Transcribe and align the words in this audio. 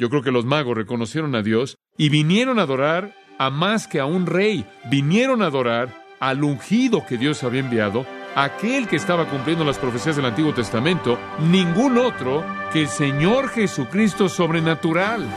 Yo 0.00 0.10
creo 0.10 0.22
que 0.22 0.30
los 0.30 0.44
magos 0.44 0.76
reconocieron 0.76 1.34
a 1.34 1.42
Dios 1.42 1.76
y 1.96 2.08
vinieron 2.08 2.60
a 2.60 2.62
adorar 2.62 3.16
a 3.36 3.50
más 3.50 3.88
que 3.88 3.98
a 3.98 4.06
un 4.06 4.26
rey, 4.26 4.64
vinieron 4.88 5.42
a 5.42 5.46
adorar 5.46 6.04
al 6.20 6.44
ungido 6.44 7.04
que 7.04 7.18
Dios 7.18 7.42
había 7.42 7.60
enviado, 7.60 8.06
aquel 8.36 8.86
que 8.86 8.94
estaba 8.94 9.28
cumpliendo 9.28 9.64
las 9.64 9.78
profecías 9.78 10.14
del 10.14 10.26
Antiguo 10.26 10.54
Testamento, 10.54 11.18
ningún 11.50 11.98
otro 11.98 12.44
que 12.72 12.82
el 12.82 12.88
Señor 12.88 13.48
Jesucristo 13.48 14.28
sobrenatural. 14.28 15.28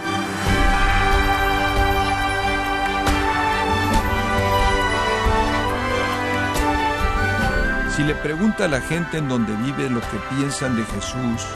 Si 7.96 8.04
le 8.04 8.14
pregunta 8.14 8.66
a 8.66 8.68
la 8.68 8.82
gente 8.82 9.18
en 9.18 9.28
donde 9.28 9.56
vive 9.56 9.90
lo 9.90 10.02
que 10.02 10.18
piensan 10.36 10.76
de 10.76 10.84
Jesús, 10.84 11.48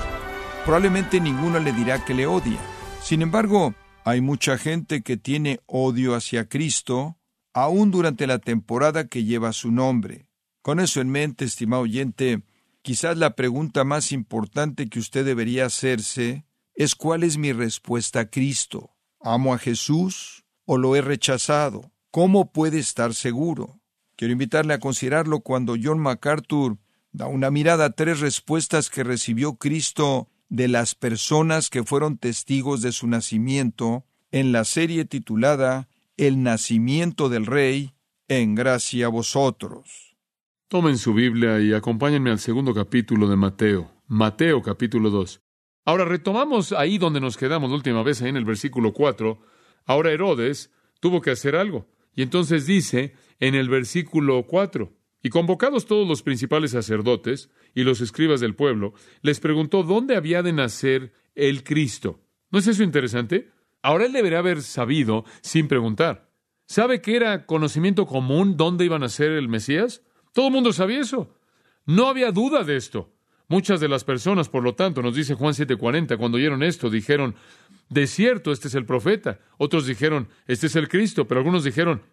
probablemente 0.64 1.20
ninguno 1.20 1.60
le 1.60 1.72
dirá 1.72 2.04
que 2.04 2.16
le 2.16 2.26
odia. 2.26 2.60
Sin 3.06 3.22
embargo, 3.22 3.76
hay 4.04 4.20
mucha 4.20 4.58
gente 4.58 5.04
que 5.04 5.16
tiene 5.16 5.60
odio 5.68 6.16
hacia 6.16 6.50
Cristo, 6.50 7.20
aún 7.54 7.92
durante 7.92 8.26
la 8.26 8.40
temporada 8.40 9.08
que 9.08 9.24
lleva 9.24 9.54
su 9.54 9.72
nombre. 9.72 10.28
Con 10.64 10.80
eso 10.80 11.02
en 11.02 11.12
mente, 11.12 11.46
estimado 11.46 11.84
oyente, 11.84 12.42
quizás 12.82 13.16
la 13.20 13.36
pregunta 13.36 13.84
más 13.84 14.12
importante 14.12 14.90
que 14.90 14.98
usted 14.98 15.24
debería 15.24 15.68
hacerse 15.68 16.48
es 16.74 16.96
cuál 16.96 17.22
es 17.22 17.38
mi 17.38 17.54
respuesta 17.54 18.22
a 18.22 18.30
Cristo. 18.32 18.96
¿Amo 19.22 19.54
a 19.54 19.60
Jesús 19.60 20.44
o 20.66 20.80
lo 20.80 20.96
he 20.96 21.02
rechazado? 21.02 21.92
¿Cómo 22.10 22.52
puede 22.52 22.80
estar 22.80 23.14
seguro? 23.14 23.80
Quiero 24.16 24.32
invitarle 24.32 24.74
a 24.74 24.80
considerarlo 24.80 25.42
cuando 25.42 25.76
John 25.80 26.00
MacArthur 26.00 26.80
da 27.12 27.28
una 27.28 27.52
mirada 27.52 27.86
a 27.86 27.90
tres 27.92 28.20
respuestas 28.20 28.90
que 28.90 29.04
recibió 29.04 29.58
Cristo 29.58 30.28
de 30.56 30.70
las 30.70 30.96
personas 30.96 31.70
que 31.70 31.84
fueron 31.84 32.18
testigos 32.18 32.82
de 32.82 32.94
su 32.94 33.08
nacimiento 33.08 34.06
en 34.32 34.54
la 34.54 34.64
serie 34.64 35.04
titulada 35.04 35.90
El 36.16 36.44
nacimiento 36.44 37.28
del 37.28 37.46
Rey, 37.46 37.94
en 38.30 38.56
gracia 38.56 39.08
a 39.08 39.10
vosotros. 39.10 40.16
Tomen 40.70 40.98
su 40.98 41.14
Biblia 41.14 41.60
y 41.60 41.74
acompáñenme 41.74 42.32
al 42.32 42.40
segundo 42.40 42.74
capítulo 42.74 43.28
de 43.28 43.36
Mateo, 43.36 43.92
Mateo 44.08 44.62
capítulo 44.62 45.10
2. 45.10 45.42
Ahora 45.84 46.06
retomamos 46.06 46.72
ahí 46.72 46.98
donde 46.98 47.20
nos 47.20 47.36
quedamos 47.36 47.70
la 47.70 47.76
última 47.76 48.02
vez, 48.02 48.22
ahí 48.22 48.30
en 48.30 48.38
el 48.38 48.46
versículo 48.46 48.94
4. 48.94 49.38
Ahora 49.86 50.14
Herodes 50.14 50.72
tuvo 51.02 51.20
que 51.20 51.32
hacer 51.32 51.58
algo. 51.58 51.90
Y 52.14 52.22
entonces 52.22 52.66
dice 52.66 53.14
en 53.42 53.56
el 53.56 53.68
versículo 53.68 54.44
4, 54.48 54.90
y 55.26 55.30
convocados 55.32 55.88
todos 55.88 56.08
los 56.08 56.22
principales 56.22 56.70
sacerdotes 56.70 57.50
y 57.74 57.82
los 57.82 58.00
escribas 58.00 58.42
del 58.42 58.54
pueblo, 58.54 58.94
les 59.24 59.40
preguntó 59.40 59.82
dónde 59.82 60.16
había 60.16 60.44
de 60.44 60.54
nacer 60.54 61.14
el 61.34 61.64
Cristo. 61.64 62.20
¿No 62.52 62.60
es 62.60 62.68
eso 62.68 62.84
interesante? 62.84 63.50
Ahora 63.82 64.06
él 64.06 64.14
debería 64.14 64.38
haber 64.38 64.62
sabido 64.62 65.26
sin 65.42 65.68
preguntar. 65.68 66.30
¿Sabe 66.68 67.02
que 67.02 67.16
era 67.16 67.48
conocimiento 67.48 68.06
común 68.06 68.56
dónde 68.56 68.86
iba 68.86 68.98
a 68.98 69.00
nacer 69.00 69.32
el 69.32 69.50
Mesías? 69.50 70.04
Todo 70.32 70.50
el 70.50 70.54
mundo 70.54 70.72
sabía 70.74 71.00
eso. 71.00 71.36
No 71.88 72.06
había 72.08 72.32
duda 72.32 72.64
de 72.64 72.76
esto. 72.76 73.12
Muchas 73.48 73.80
de 73.80 73.88
las 73.88 74.04
personas, 74.04 74.48
por 74.48 74.62
lo 74.62 74.76
tanto, 74.76 75.02
nos 75.02 75.16
dice 75.16 75.34
Juan 75.34 75.56
7:40, 75.56 76.20
cuando 76.20 76.38
oyeron 76.38 76.62
esto, 76.62 76.92
dijeron, 76.92 77.34
de 77.90 78.06
cierto, 78.06 78.52
este 78.52 78.68
es 78.68 78.76
el 78.76 78.86
profeta. 78.86 79.40
Otros 79.58 79.88
dijeron, 79.88 80.28
este 80.46 80.68
es 80.68 80.76
el 80.76 80.88
Cristo, 80.88 81.28
pero 81.28 81.40
algunos 81.40 81.64
dijeron, 81.64 82.04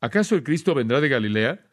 ¿acaso 0.00 0.36
el 0.36 0.44
Cristo 0.44 0.72
vendrá 0.72 1.00
de 1.00 1.08
Galilea? 1.08 1.66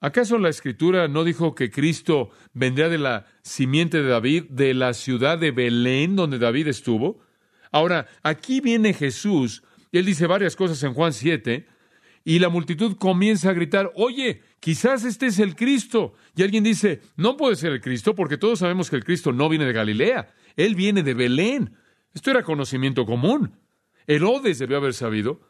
¿Acaso 0.00 0.38
la 0.38 0.48
escritura 0.48 1.08
no 1.08 1.24
dijo 1.24 1.54
que 1.56 1.70
Cristo 1.70 2.30
vendrá 2.52 2.88
de 2.88 2.98
la 2.98 3.26
simiente 3.42 4.00
de 4.00 4.08
David, 4.08 4.44
de 4.48 4.72
la 4.72 4.94
ciudad 4.94 5.38
de 5.38 5.50
Belén 5.50 6.14
donde 6.14 6.38
David 6.38 6.68
estuvo? 6.68 7.20
Ahora, 7.72 8.06
aquí 8.22 8.60
viene 8.60 8.94
Jesús, 8.94 9.62
y 9.90 9.98
él 9.98 10.06
dice 10.06 10.26
varias 10.26 10.54
cosas 10.54 10.80
en 10.84 10.94
Juan 10.94 11.12
7, 11.12 11.66
y 12.24 12.38
la 12.38 12.48
multitud 12.48 12.96
comienza 12.96 13.50
a 13.50 13.54
gritar, 13.54 13.90
oye, 13.96 14.42
quizás 14.60 15.04
este 15.04 15.26
es 15.26 15.38
el 15.38 15.56
Cristo. 15.56 16.14
Y 16.36 16.42
alguien 16.42 16.62
dice, 16.62 17.00
no 17.16 17.36
puede 17.36 17.56
ser 17.56 17.72
el 17.72 17.80
Cristo, 17.80 18.14
porque 18.14 18.36
todos 18.36 18.60
sabemos 18.60 18.90
que 18.90 18.96
el 18.96 19.04
Cristo 19.04 19.32
no 19.32 19.48
viene 19.48 19.64
de 19.64 19.72
Galilea, 19.72 20.28
él 20.54 20.74
viene 20.74 21.02
de 21.02 21.14
Belén. 21.14 21.74
Esto 22.14 22.30
era 22.30 22.42
conocimiento 22.42 23.04
común. 23.04 23.52
Herodes 24.06 24.58
debió 24.58 24.76
haber 24.76 24.94
sabido. 24.94 25.40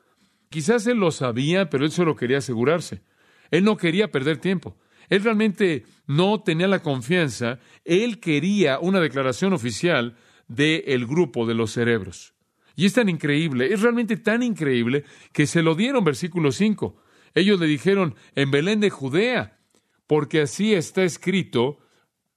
Quizás 0.51 0.87
él 0.87 0.99
lo 0.99 1.11
sabía, 1.11 1.69
pero 1.69 1.85
él 1.85 1.91
solo 1.91 2.17
quería 2.17 2.39
asegurarse. 2.39 3.03
Él 3.51 3.65
no 3.65 3.77
quería 3.77 4.11
perder 4.11 4.39
tiempo. 4.39 4.77
Él 5.09 5.23
realmente 5.23 5.85
no 6.07 6.43
tenía 6.43 6.69
la 6.69 6.83
confianza. 6.83 7.59
Él 7.85 8.21
quería 8.21 8.79
una 8.79 9.01
declaración 9.01 9.53
oficial 9.53 10.17
del 10.49 11.07
grupo 11.07 11.47
de 11.47 11.55
los 11.55 11.73
cerebros. 11.73 12.35
Y 12.77 12.87
es 12.87 12.93
tan 12.93 13.09
increíble, 13.09 13.73
es 13.73 13.83
realmente 13.83 14.17
tan 14.17 14.43
increíble 14.43 15.05
que 15.33 15.47
se 15.47 15.63
lo 15.63 15.75
dieron, 15.75 16.05
versículo 16.05 16.53
5. 16.53 16.97
Ellos 17.35 17.59
le 17.59 17.67
dijeron, 17.67 18.15
en 18.35 18.51
Belén 18.51 18.81
de 18.81 18.91
Judea, 18.91 19.59
porque 20.07 20.43
así 20.43 20.75
está 20.75 21.03
escrito 21.03 21.79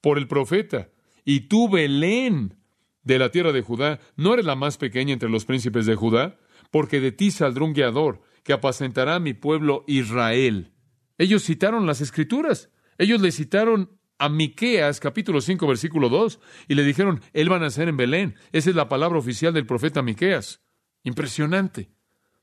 por 0.01 0.17
el 0.17 0.27
profeta. 0.27 0.89
Y 1.25 1.41
tú, 1.41 1.69
Belén, 1.69 2.55
de 3.03 3.19
la 3.19 3.29
tierra 3.29 3.51
de 3.51 3.61
Judá, 3.61 3.99
no 4.15 4.33
eres 4.33 4.45
la 4.45 4.55
más 4.55 4.77
pequeña 4.77 5.13
entre 5.13 5.29
los 5.29 5.45
príncipes 5.45 5.85
de 5.85 5.95
Judá, 5.95 6.39
porque 6.71 6.99
de 6.99 7.11
ti 7.11 7.31
saldrá 7.31 7.63
un 7.63 7.73
guiador 7.73 8.21
que 8.43 8.53
apacentará 8.53 9.15
a 9.15 9.19
mi 9.19 9.33
pueblo 9.33 9.83
Israel. 9.87 10.71
Ellos 11.21 11.43
citaron 11.43 11.85
las 11.85 12.01
escrituras. 12.01 12.71
Ellos 12.97 13.21
le 13.21 13.31
citaron 13.31 13.91
a 14.17 14.27
Miqueas 14.27 14.99
capítulo 14.99 15.39
5 15.39 15.67
versículo 15.67 16.09
2 16.09 16.39
y 16.67 16.73
le 16.73 16.83
dijeron, 16.83 17.21
él 17.33 17.51
va 17.51 17.57
a 17.57 17.59
nacer 17.59 17.87
en 17.89 17.95
Belén. 17.95 18.35
Esa 18.51 18.71
es 18.71 18.75
la 18.75 18.89
palabra 18.89 19.19
oficial 19.19 19.53
del 19.53 19.67
profeta 19.67 20.01
Miqueas. 20.01 20.63
Impresionante. 21.03 21.91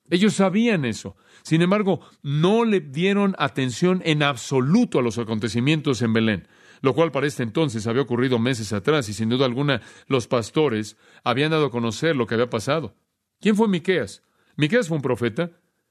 Ellos 0.08 0.34
sabían 0.34 0.84
eso. 0.84 1.16
Sin 1.42 1.60
embargo, 1.60 2.02
no 2.22 2.64
le 2.64 2.78
dieron 2.78 3.34
atención 3.40 4.00
en 4.04 4.22
absoluto 4.22 5.00
a 5.00 5.02
los 5.02 5.18
acontecimientos 5.18 6.00
en 6.02 6.12
Belén 6.12 6.48
lo 6.80 6.94
cual 6.94 7.10
para 7.10 7.26
este 7.26 7.42
entonces 7.42 7.88
había 7.88 8.02
ocurrido 8.02 8.38
meses 8.38 8.72
atrás 8.72 9.08
y 9.08 9.12
sin 9.12 9.28
duda 9.28 9.46
alguna 9.46 9.82
los 10.06 10.28
pastores 10.28 10.96
habían 11.24 11.50
dado 11.50 11.66
a 11.66 11.70
conocer 11.72 12.14
lo 12.14 12.28
que 12.28 12.34
había 12.34 12.48
pasado. 12.48 12.94
¿Quién 13.40 13.56
fue 13.56 13.66
Miqueas? 13.66 14.22
Miqueas 14.54 14.86
fue 14.86 14.96
un 14.96 15.02
profeta. 15.02 15.50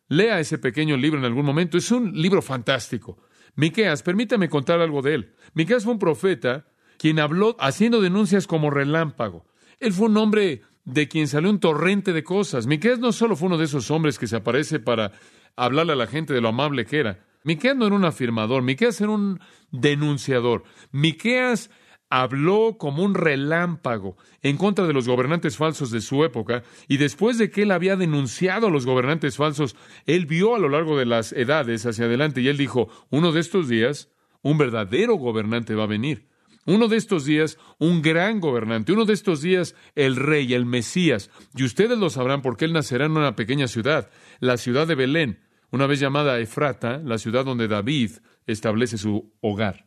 Lea 0.10 0.40
ese 0.40 0.58
pequeño 0.58 0.98
libro 0.98 1.20
en 1.20 1.26
algún 1.26 1.46
momento. 1.46 1.78
Es 1.78 1.92
un 1.92 2.14
libro 2.14 2.42
fantástico. 2.42 3.18
Miqueas, 3.56 4.04
permítame 4.04 4.50
contar 4.50 4.80
algo 4.80 5.02
de 5.02 5.16
él. 5.16 5.34
Miqueas 5.54 5.84
fue 5.84 5.94
un 5.94 6.00
profeta 6.00 6.68
quien 6.98 7.20
habló 7.20 7.56
haciendo 7.60 8.02
denuncias 8.02 8.48
como 8.48 8.70
relámpago. 8.70 9.46
Él 9.80 9.94
fue 9.94 10.08
un 10.08 10.18
hombre 10.18 10.62
de 10.86 11.08
quien 11.08 11.28
salió 11.28 11.50
un 11.50 11.60
torrente 11.60 12.14
de 12.14 12.24
cosas. 12.24 12.68
Miqueas 12.68 13.00
no 13.00 13.12
solo 13.12 13.36
fue 13.36 13.48
uno 13.48 13.58
de 13.58 13.66
esos 13.66 13.92
hombres 13.92 14.18
que 14.18 14.28
se 14.28 14.38
aparece 14.38 14.80
para 14.80 15.12
hablarle 15.56 15.94
a 15.94 15.98
la 15.98 16.08
gente 16.08 16.34
de 16.34 16.42
lo 16.42 16.50
amable 16.50 16.86
que 16.86 17.00
era. 17.00 17.26
Miqueas 17.44 17.76
no 17.76 17.86
era 17.86 17.96
un 17.96 18.06
afirmador, 18.06 18.62
Miqueas 18.62 19.00
era 19.02 19.12
un 19.12 19.40
denunciador. 19.72 20.64
Miqueas 20.92 21.70
habló 22.10 22.78
como 22.78 23.04
un 23.04 23.16
relámpago 23.16 24.18
en 24.42 24.58
contra 24.58 24.88
de 24.88 24.94
los 24.94 25.08
gobernantes 25.08 25.58
falsos 25.58 25.92
de 25.92 26.02
su 26.02 26.24
época, 26.24 26.64
y 26.88 26.98
después 26.98 27.38
de 27.38 27.50
que 27.50 27.64
él 27.64 27.72
había 27.72 27.96
denunciado 27.96 28.68
a 28.68 28.72
los 28.72 28.86
gobernantes 28.86 29.38
falsos, 29.38 29.76
él 30.06 30.26
vio 30.26 30.56
a 30.56 30.60
lo 30.60 30.70
largo 30.70 30.98
de 30.98 31.06
las 31.06 31.34
edades 31.34 31.86
hacia 31.86 32.06
adelante 32.06 32.42
y 32.42 32.48
él 32.48 32.58
dijo, 32.58 32.90
uno 33.10 33.32
de 33.32 33.42
estos 33.42 33.68
días, 33.68 34.10
un 34.42 34.58
verdadero 34.58 35.16
gobernante 35.16 35.76
va 35.76 35.84
a 35.84 35.88
venir. 35.88 36.28
Uno 36.66 36.90
de 36.90 36.98
estos 36.98 37.24
días, 37.24 37.58
un 37.80 38.02
gran 38.02 38.42
gobernante. 38.42 38.92
Uno 38.92 39.06
de 39.06 39.14
estos 39.14 39.42
días, 39.42 39.74
el 39.96 40.18
rey, 40.18 40.54
el 40.54 40.66
Mesías. 40.66 41.32
Y 41.56 41.64
ustedes 41.64 41.98
lo 41.98 42.10
sabrán 42.10 42.42
porque 42.42 42.66
él 42.66 42.74
nacerá 42.74 43.06
en 43.06 43.14
una 43.14 43.38
pequeña 43.38 43.68
ciudad, 43.68 44.10
la 44.42 44.58
ciudad 44.58 44.86
de 44.86 44.96
Belén, 44.96 45.40
una 45.72 45.88
vez 45.88 46.02
llamada 46.02 46.40
Efrata, 46.40 46.98
la 46.98 47.20
ciudad 47.20 47.46
donde 47.46 47.70
David 47.70 48.12
establece 48.46 48.98
su 48.98 49.34
hogar. 49.40 49.87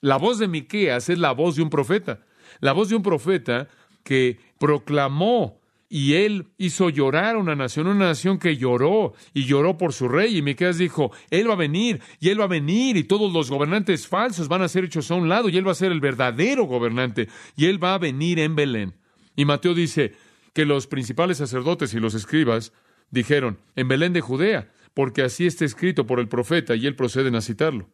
La 0.00 0.16
voz 0.16 0.38
de 0.38 0.48
Miqueas 0.48 1.08
es 1.08 1.18
la 1.18 1.32
voz 1.32 1.56
de 1.56 1.62
un 1.62 1.70
profeta, 1.70 2.20
la 2.60 2.72
voz 2.72 2.88
de 2.88 2.96
un 2.96 3.02
profeta 3.02 3.68
que 4.02 4.38
proclamó 4.58 5.60
y 5.88 6.14
él 6.14 6.48
hizo 6.58 6.88
llorar 6.90 7.36
a 7.36 7.38
una 7.38 7.54
nación, 7.54 7.86
una 7.86 8.06
nación 8.06 8.38
que 8.38 8.56
lloró 8.56 9.14
y 9.32 9.44
lloró 9.44 9.78
por 9.78 9.92
su 9.92 10.08
rey. 10.08 10.36
Y 10.36 10.42
Miqueas 10.42 10.78
dijo, 10.78 11.12
él 11.30 11.48
va 11.48 11.54
a 11.54 11.56
venir 11.56 12.00
y 12.18 12.30
él 12.30 12.40
va 12.40 12.44
a 12.44 12.48
venir 12.48 12.96
y 12.96 13.04
todos 13.04 13.32
los 13.32 13.50
gobernantes 13.50 14.08
falsos 14.08 14.48
van 14.48 14.62
a 14.62 14.68
ser 14.68 14.84
hechos 14.84 15.10
a 15.10 15.14
un 15.14 15.28
lado 15.28 15.48
y 15.48 15.56
él 15.56 15.66
va 15.66 15.72
a 15.72 15.76
ser 15.76 15.92
el 15.92 16.00
verdadero 16.00 16.64
gobernante 16.64 17.28
y 17.56 17.66
él 17.66 17.82
va 17.82 17.94
a 17.94 17.98
venir 17.98 18.40
en 18.40 18.56
Belén. 18.56 18.94
Y 19.36 19.44
Mateo 19.44 19.74
dice 19.74 20.14
que 20.52 20.64
los 20.64 20.86
principales 20.86 21.38
sacerdotes 21.38 21.94
y 21.94 22.00
los 22.00 22.14
escribas 22.14 22.72
dijeron, 23.10 23.58
en 23.76 23.88
Belén 23.88 24.12
de 24.12 24.20
Judea, 24.20 24.72
porque 24.94 25.22
así 25.22 25.46
está 25.46 25.64
escrito 25.64 26.06
por 26.06 26.18
el 26.18 26.28
profeta 26.28 26.74
y 26.74 26.86
él 26.86 26.96
proceden 26.96 27.36
a 27.36 27.40
citarlo. 27.40 27.88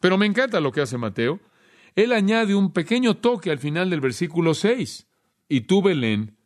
Pero 0.00 0.18
me 0.18 0.26
encanta 0.26 0.60
lo 0.60 0.72
que 0.72 0.80
hace 0.80 0.98
Mateo. 0.98 1.40
Él 1.94 2.12
añade 2.12 2.54
un 2.54 2.72
pequeño 2.72 3.16
toque 3.16 3.50
al 3.50 3.58
final 3.58 3.90
del 3.90 4.00
versículo 4.00 4.54
6. 4.54 5.06
Y 5.48 5.62
tú, 5.62 5.82
Belén, 5.82 6.36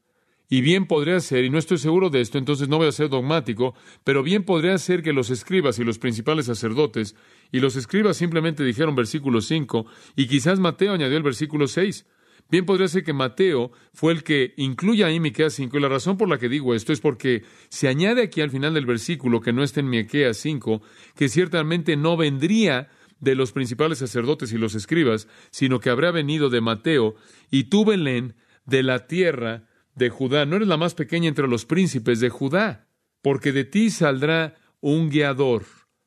y 0.53 0.63
bien 0.63 0.87
podría 0.87 1.21
ser, 1.21 1.45
y 1.45 1.51
no 1.51 1.59
estoy 1.59 1.79
seguro 1.79 2.11
de 2.11 2.21
esto, 2.21 2.37
entonces 2.37 2.69
no 2.69 2.79
voy 2.79 2.89
a 2.89 2.93
ser 2.93 3.09
dogmático, 3.09 3.75
pero 4.03 4.25
bien 4.25 4.45
podría 4.45 4.77
ser 4.79 5.01
que 5.01 5.13
los 5.13 5.31
escribas 5.31 5.79
y 5.79 5.85
los 5.85 6.01
principales 6.01 6.47
sacerdotes, 6.47 7.15
y 7.53 7.61
los 7.61 7.77
escribas 7.77 8.17
simplemente 8.17 8.65
dijeron 8.65 8.97
versículo 8.97 9.41
5, 9.41 9.87
y 10.17 10.27
quizás 10.27 10.59
Mateo 10.59 10.93
añadió 10.93 11.17
el 11.17 11.23
versículo 11.23 11.69
6. 11.69 12.05
Bien 12.51 12.67
podría 12.67 12.89
ser 12.89 13.05
que 13.05 13.13
Mateo 13.13 13.71
fue 13.95 14.13
el 14.13 14.25
que 14.25 14.55
incluya 14.57 15.07
ahí 15.07 15.21
Miqueas 15.21 15.55
5, 15.55 15.79
y 15.79 15.81
la 15.81 15.89
razón 15.89 16.17
por 16.17 16.29
la 16.29 16.39
que 16.39 16.49
digo 16.49 16.75
esto 16.75 16.93
es 16.93 17.01
porque 17.01 17.45
se 17.69 17.87
añade 17.87 18.23
aquí 18.23 18.41
al 18.41 18.51
final 18.51 18.75
del 18.75 18.87
versículo 18.87 19.41
que 19.41 19.53
no 19.53 19.63
está 19.63 19.79
en 19.79 19.89
Miqueas 19.89 20.37
5, 20.39 20.83
que 21.15 21.29
ciertamente 21.29 21.97
no 21.97 22.17
vendría 22.17 22.89
de 23.21 23.35
los 23.35 23.53
principales 23.53 23.99
sacerdotes 23.99 24.53
y 24.53 24.59
los 24.59 24.75
escribas, 24.75 25.29
sino 25.51 25.79
que 25.79 25.91
habría 25.91 26.11
venido 26.11 26.51
de 26.51 26.61
Mateo, 26.61 27.15
y 27.51 27.65
tú, 27.65 27.85
Belén, 27.85 28.35
de 28.65 28.83
la 28.83 29.07
tierra 29.07 29.69
de 29.95 30.11
Judá. 30.11 30.47
No 30.47 30.57
eres 30.57 30.69
la 30.69 30.77
más 30.77 30.95
pequeña 30.95 31.29
entre 31.29 31.49
los 31.49 31.67
príncipes 31.67 32.21
de 32.21 32.31
Judá, 32.31 32.89
porque 33.23 33.53
de 33.53 33.65
ti 33.65 33.91
saldrá 33.91 34.57
un 34.81 35.11
guiador. 35.11 35.65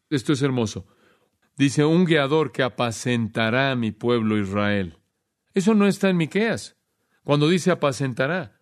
Esto 0.09 0.33
es 0.33 0.41
hermoso. 0.41 0.87
Dice, 1.55 1.85
un 1.85 2.05
guiador 2.05 2.51
que 2.51 2.63
apacentará 2.63 3.71
a 3.71 3.75
mi 3.75 3.91
pueblo 3.91 4.39
Israel. 4.39 4.97
Eso 5.53 5.75
no 5.75 5.87
está 5.87 6.09
en 6.09 6.17
Miqueas. 6.17 6.77
Cuando 7.23 7.47
dice 7.47 7.71
apacentará. 7.71 8.59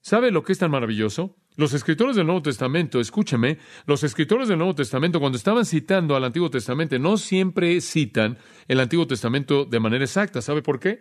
¿Sabe 0.00 0.30
lo 0.30 0.42
que 0.42 0.52
es 0.52 0.58
tan 0.58 0.70
maravilloso? 0.70 1.39
Los 1.56 1.74
escritores 1.74 2.16
del 2.16 2.26
Nuevo 2.26 2.42
Testamento, 2.42 3.00
escúcheme, 3.00 3.58
los 3.86 4.04
escritores 4.04 4.48
del 4.48 4.58
Nuevo 4.58 4.74
Testamento 4.74 5.18
cuando 5.18 5.36
estaban 5.36 5.66
citando 5.66 6.14
al 6.14 6.24
Antiguo 6.24 6.48
Testamento 6.48 6.98
no 6.98 7.16
siempre 7.16 7.80
citan 7.80 8.38
el 8.68 8.80
Antiguo 8.80 9.06
Testamento 9.06 9.64
de 9.64 9.80
manera 9.80 10.04
exacta. 10.04 10.42
¿Sabe 10.42 10.62
por 10.62 10.78
qué? 10.78 11.00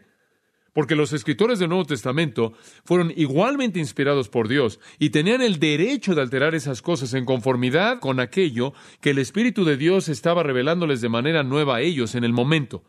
Porque 0.74 0.96
los 0.96 1.14
escritores 1.14 1.60
del 1.60 1.70
Nuevo 1.70 1.86
Testamento 1.86 2.54
fueron 2.84 3.14
igualmente 3.16 3.80
inspirados 3.80 4.28
por 4.28 4.48
Dios 4.48 4.80
y 4.98 5.12
tenían 5.12 5.42
el 5.42 5.60
derecho 5.60 6.16
de 6.16 6.22
alterar 6.22 6.56
esas 6.56 6.82
cosas 6.82 7.14
en 7.14 7.26
conformidad 7.26 8.00
con 8.00 8.20
aquello 8.20 8.74
que 9.02 9.12
el 9.12 9.20
Espíritu 9.20 9.66
de 9.66 9.78
Dios 9.78 10.10
estaba 10.10 10.44
revelándoles 10.44 11.02
de 11.02 11.10
manera 11.10 11.44
nueva 11.44 11.78
a 11.78 11.82
ellos 11.82 12.16
en 12.16 12.24
el 12.24 12.34
momento. 12.34 12.84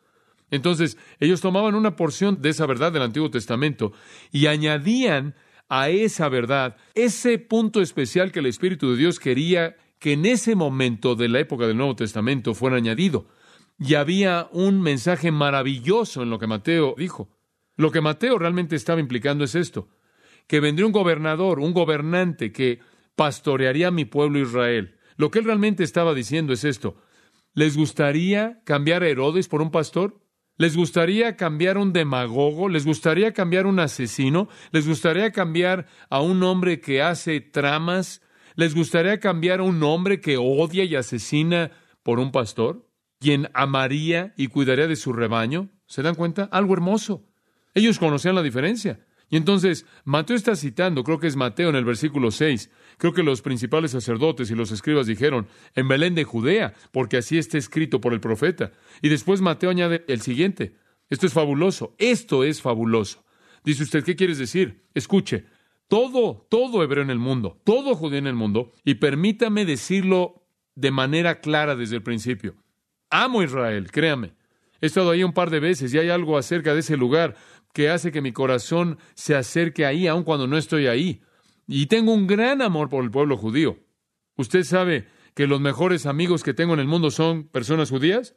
Entonces, 0.50 0.98
ellos 1.20 1.40
tomaban 1.40 1.74
una 1.74 1.94
porción 1.94 2.42
de 2.42 2.48
esa 2.48 2.66
verdad 2.66 2.90
del 2.90 3.02
Antiguo 3.02 3.30
Testamento 3.30 3.92
y 4.32 4.46
añadían 4.46 5.34
a 5.70 5.88
esa 5.88 6.28
verdad 6.28 6.76
ese 6.94 7.38
punto 7.38 7.80
especial 7.80 8.32
que 8.32 8.40
el 8.40 8.46
Espíritu 8.46 8.90
de 8.90 8.98
Dios 8.98 9.18
quería 9.18 9.76
que 9.98 10.12
en 10.12 10.26
ese 10.26 10.54
momento 10.54 11.14
de 11.14 11.28
la 11.28 11.40
época 11.40 11.66
del 11.66 11.76
Nuevo 11.76 11.96
Testamento 11.96 12.54
fuera 12.54 12.76
añadido. 12.76 13.28
Y 13.78 13.94
había 13.94 14.48
un 14.52 14.82
mensaje 14.82 15.30
maravilloso 15.30 16.22
en 16.22 16.30
lo 16.30 16.38
que 16.38 16.46
Mateo 16.46 16.94
dijo. 16.98 17.30
Lo 17.76 17.90
que 17.90 18.00
Mateo 18.00 18.38
realmente 18.38 18.76
estaba 18.76 19.00
implicando 19.00 19.44
es 19.44 19.54
esto, 19.54 19.88
que 20.46 20.60
vendría 20.60 20.86
un 20.86 20.92
gobernador, 20.92 21.60
un 21.60 21.72
gobernante 21.72 22.52
que 22.52 22.80
pastorearía 23.14 23.88
a 23.88 23.92
mi 23.92 24.04
pueblo 24.04 24.38
Israel. 24.38 24.96
Lo 25.16 25.30
que 25.30 25.38
él 25.38 25.44
realmente 25.44 25.84
estaba 25.84 26.12
diciendo 26.12 26.52
es 26.52 26.64
esto. 26.64 26.96
¿Les 27.54 27.76
gustaría 27.76 28.62
cambiar 28.64 29.02
a 29.02 29.08
Herodes 29.08 29.48
por 29.48 29.62
un 29.62 29.70
pastor? 29.70 30.19
¿Les 30.60 30.76
gustaría 30.76 31.36
cambiar 31.36 31.78
un 31.78 31.94
demagogo? 31.94 32.68
¿Les 32.68 32.84
gustaría 32.84 33.32
cambiar 33.32 33.64
un 33.64 33.80
asesino? 33.80 34.50
¿Les 34.72 34.86
gustaría 34.86 35.32
cambiar 35.32 35.86
a 36.10 36.20
un 36.20 36.42
hombre 36.42 36.80
que 36.80 37.00
hace 37.00 37.40
tramas? 37.40 38.20
¿Les 38.56 38.74
gustaría 38.74 39.20
cambiar 39.20 39.60
a 39.60 39.62
un 39.62 39.82
hombre 39.82 40.20
que 40.20 40.36
odia 40.36 40.84
y 40.84 40.96
asesina 40.96 41.70
por 42.02 42.20
un 42.20 42.30
pastor? 42.30 42.86
¿Quien 43.20 43.48
amaría 43.54 44.34
y 44.36 44.48
cuidaría 44.48 44.86
de 44.86 44.96
su 44.96 45.14
rebaño? 45.14 45.70
¿Se 45.86 46.02
dan 46.02 46.14
cuenta? 46.14 46.46
Algo 46.52 46.74
hermoso. 46.74 47.24
Ellos 47.72 47.98
conocían 47.98 48.34
la 48.34 48.42
diferencia. 48.42 49.00
Y 49.30 49.38
entonces, 49.38 49.86
Mateo 50.04 50.36
está 50.36 50.56
citando, 50.56 51.04
creo 51.04 51.20
que 51.20 51.28
es 51.28 51.36
Mateo 51.36 51.70
en 51.70 51.76
el 51.76 51.86
versículo 51.86 52.30
6, 52.30 52.70
creo 53.00 53.14
que 53.14 53.22
los 53.22 53.40
principales 53.40 53.92
sacerdotes 53.92 54.50
y 54.50 54.54
los 54.54 54.70
escribas 54.70 55.06
dijeron, 55.06 55.48
en 55.74 55.88
Belén 55.88 56.14
de 56.14 56.24
Judea, 56.24 56.74
porque 56.92 57.16
así 57.16 57.38
está 57.38 57.56
escrito 57.56 57.98
por 57.98 58.12
el 58.12 58.20
profeta. 58.20 58.72
Y 59.00 59.08
después 59.08 59.40
Mateo 59.40 59.70
añade 59.70 60.04
el 60.06 60.20
siguiente, 60.20 60.76
esto 61.08 61.26
es 61.26 61.32
fabuloso, 61.32 61.94
esto 61.96 62.44
es 62.44 62.60
fabuloso. 62.60 63.24
Dice 63.64 63.84
usted, 63.84 64.04
¿qué 64.04 64.16
quieres 64.16 64.36
decir? 64.36 64.84
Escuche, 64.92 65.46
todo, 65.88 66.46
todo 66.50 66.82
hebreo 66.84 67.02
en 67.02 67.08
el 67.08 67.18
mundo, 67.18 67.58
todo 67.64 67.94
judío 67.94 68.18
en 68.18 68.26
el 68.26 68.34
mundo, 68.34 68.70
y 68.84 68.96
permítame 68.96 69.64
decirlo 69.64 70.44
de 70.74 70.90
manera 70.90 71.40
clara 71.40 71.76
desde 71.76 71.96
el 71.96 72.02
principio. 72.02 72.54
Amo 73.08 73.42
Israel, 73.42 73.90
créame. 73.90 74.34
He 74.82 74.86
estado 74.86 75.10
ahí 75.10 75.24
un 75.24 75.32
par 75.32 75.48
de 75.48 75.60
veces 75.60 75.94
y 75.94 75.98
hay 75.98 76.10
algo 76.10 76.36
acerca 76.36 76.74
de 76.74 76.80
ese 76.80 76.98
lugar 76.98 77.34
que 77.72 77.88
hace 77.88 78.12
que 78.12 78.20
mi 78.20 78.32
corazón 78.32 78.98
se 79.14 79.34
acerque 79.34 79.86
ahí, 79.86 80.06
aun 80.06 80.22
cuando 80.22 80.46
no 80.46 80.58
estoy 80.58 80.86
ahí. 80.86 81.22
Y 81.72 81.86
tengo 81.86 82.12
un 82.12 82.26
gran 82.26 82.62
amor 82.62 82.88
por 82.88 83.04
el 83.04 83.12
pueblo 83.12 83.36
judío. 83.36 83.78
¿Usted 84.36 84.64
sabe 84.64 85.06
que 85.34 85.46
los 85.46 85.60
mejores 85.60 86.04
amigos 86.04 86.42
que 86.42 86.52
tengo 86.52 86.74
en 86.74 86.80
el 86.80 86.88
mundo 86.88 87.12
son 87.12 87.44
personas 87.44 87.90
judías? 87.90 88.34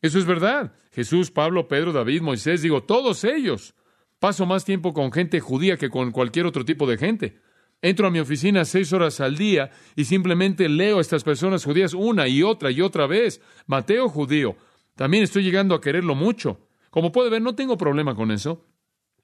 Eso 0.00 0.16
es 0.16 0.24
verdad. 0.26 0.72
Jesús, 0.92 1.32
Pablo, 1.32 1.66
Pedro, 1.66 1.92
David, 1.92 2.22
Moisés, 2.22 2.62
digo, 2.62 2.84
todos 2.84 3.24
ellos. 3.24 3.74
Paso 4.20 4.46
más 4.46 4.64
tiempo 4.64 4.94
con 4.94 5.10
gente 5.10 5.40
judía 5.40 5.76
que 5.76 5.90
con 5.90 6.12
cualquier 6.12 6.46
otro 6.46 6.64
tipo 6.64 6.86
de 6.86 6.98
gente. 6.98 7.40
Entro 7.82 8.06
a 8.06 8.12
mi 8.12 8.20
oficina 8.20 8.64
seis 8.64 8.92
horas 8.92 9.18
al 9.18 9.36
día 9.36 9.72
y 9.96 10.04
simplemente 10.04 10.68
leo 10.68 10.98
a 10.98 11.00
estas 11.00 11.24
personas 11.24 11.64
judías 11.64 11.94
una 11.94 12.28
y 12.28 12.44
otra 12.44 12.70
y 12.70 12.80
otra 12.80 13.08
vez. 13.08 13.40
Mateo 13.66 14.08
judío. 14.08 14.54
También 14.94 15.24
estoy 15.24 15.42
llegando 15.42 15.74
a 15.74 15.80
quererlo 15.80 16.14
mucho. 16.14 16.60
Como 16.90 17.10
puede 17.10 17.28
ver, 17.28 17.42
no 17.42 17.56
tengo 17.56 17.76
problema 17.76 18.14
con 18.14 18.30
eso. 18.30 18.64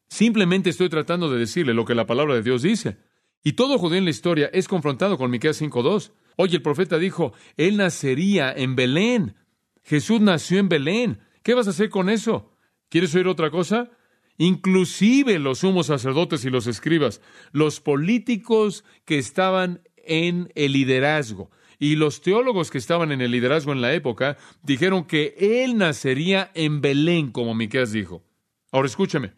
Simplemente 0.08 0.70
estoy 0.70 0.88
tratando 0.88 1.30
de 1.30 1.38
decirle 1.38 1.72
lo 1.72 1.84
que 1.84 1.94
la 1.94 2.04
palabra 2.04 2.34
de 2.34 2.42
Dios 2.42 2.62
dice. 2.62 2.98
Y 3.44 3.52
todo 3.52 3.79
judío 3.79 3.99
en 3.99 4.05
la 4.05 4.11
historia 4.11 4.50
es 4.52 4.67
confrontado 4.67 5.19
con 5.19 5.31
Miqueas 5.31 5.61
5:2. 5.61 6.12
Oye, 6.37 6.56
el 6.56 6.62
profeta 6.62 6.99
dijo, 6.99 7.35
él 7.56 7.76
nacería 7.76 8.52
en 8.52 8.75
Belén. 8.75 9.37
Jesús 9.85 10.20
nació 10.20 10.58
en 10.58 10.70
Belén. 10.70 11.20
¿Qué 11.43 11.52
vas 11.55 11.67
a 11.67 11.70
hacer 11.70 11.91
con 11.91 12.08
eso? 12.08 12.56
¿Quieres 12.88 13.14
oír 13.14 13.29
otra 13.29 13.50
cosa? 13.50 13.91
Inclusive 14.38 15.38
los 15.38 15.58
sumos 15.58 15.87
sacerdotes 15.87 16.44
y 16.44 16.50
los 16.50 16.67
escribas, 16.67 17.20
los 17.52 17.81
políticos 17.81 18.82
que 19.05 19.19
estaban 19.19 19.82
en 19.96 20.50
el 20.55 20.73
liderazgo, 20.73 21.50
y 21.79 21.96
los 21.96 22.20
teólogos 22.20 22.70
que 22.70 22.79
estaban 22.79 23.12
en 23.12 23.20
el 23.20 23.31
liderazgo 23.31 23.73
en 23.73 23.81
la 23.81 23.93
época 23.93 24.38
dijeron 24.62 25.05
que 25.05 25.35
él 25.38 25.76
nacería 25.76 26.50
en 26.55 26.81
Belén, 26.81 27.31
como 27.31 27.55
Miqueas 27.55 27.93
dijo. 27.93 28.25
Ahora 28.73 28.87
escúchame. 28.87 29.32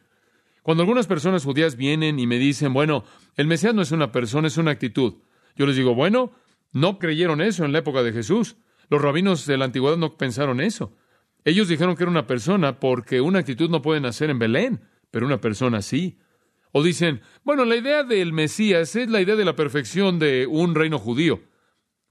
Cuando 0.66 0.82
algunas 0.82 1.06
personas 1.06 1.44
judías 1.44 1.76
vienen 1.76 2.18
y 2.18 2.26
me 2.26 2.40
dicen, 2.40 2.72
bueno, 2.72 3.04
el 3.36 3.46
Mesías 3.46 3.72
no 3.72 3.82
es 3.82 3.92
una 3.92 4.10
persona, 4.10 4.48
es 4.48 4.56
una 4.56 4.72
actitud. 4.72 5.14
Yo 5.54 5.64
les 5.64 5.76
digo, 5.76 5.94
bueno, 5.94 6.32
no 6.72 6.98
creyeron 6.98 7.40
eso 7.40 7.64
en 7.64 7.70
la 7.70 7.78
época 7.78 8.02
de 8.02 8.12
Jesús. 8.12 8.56
Los 8.88 9.00
rabinos 9.00 9.46
de 9.46 9.58
la 9.58 9.66
antigüedad 9.66 9.96
no 9.96 10.16
pensaron 10.16 10.60
eso. 10.60 10.96
Ellos 11.44 11.68
dijeron 11.68 11.94
que 11.94 12.02
era 12.02 12.10
una 12.10 12.26
persona 12.26 12.80
porque 12.80 13.20
una 13.20 13.38
actitud 13.38 13.70
no 13.70 13.80
puede 13.80 14.00
nacer 14.00 14.28
en 14.28 14.40
Belén, 14.40 14.80
pero 15.12 15.24
una 15.24 15.40
persona 15.40 15.82
sí. 15.82 16.18
O 16.72 16.82
dicen, 16.82 17.20
bueno, 17.44 17.64
la 17.64 17.76
idea 17.76 18.02
del 18.02 18.32
Mesías 18.32 18.96
es 18.96 19.08
la 19.08 19.20
idea 19.20 19.36
de 19.36 19.44
la 19.44 19.54
perfección 19.54 20.18
de 20.18 20.48
un 20.48 20.74
reino 20.74 20.98
judío. 20.98 21.42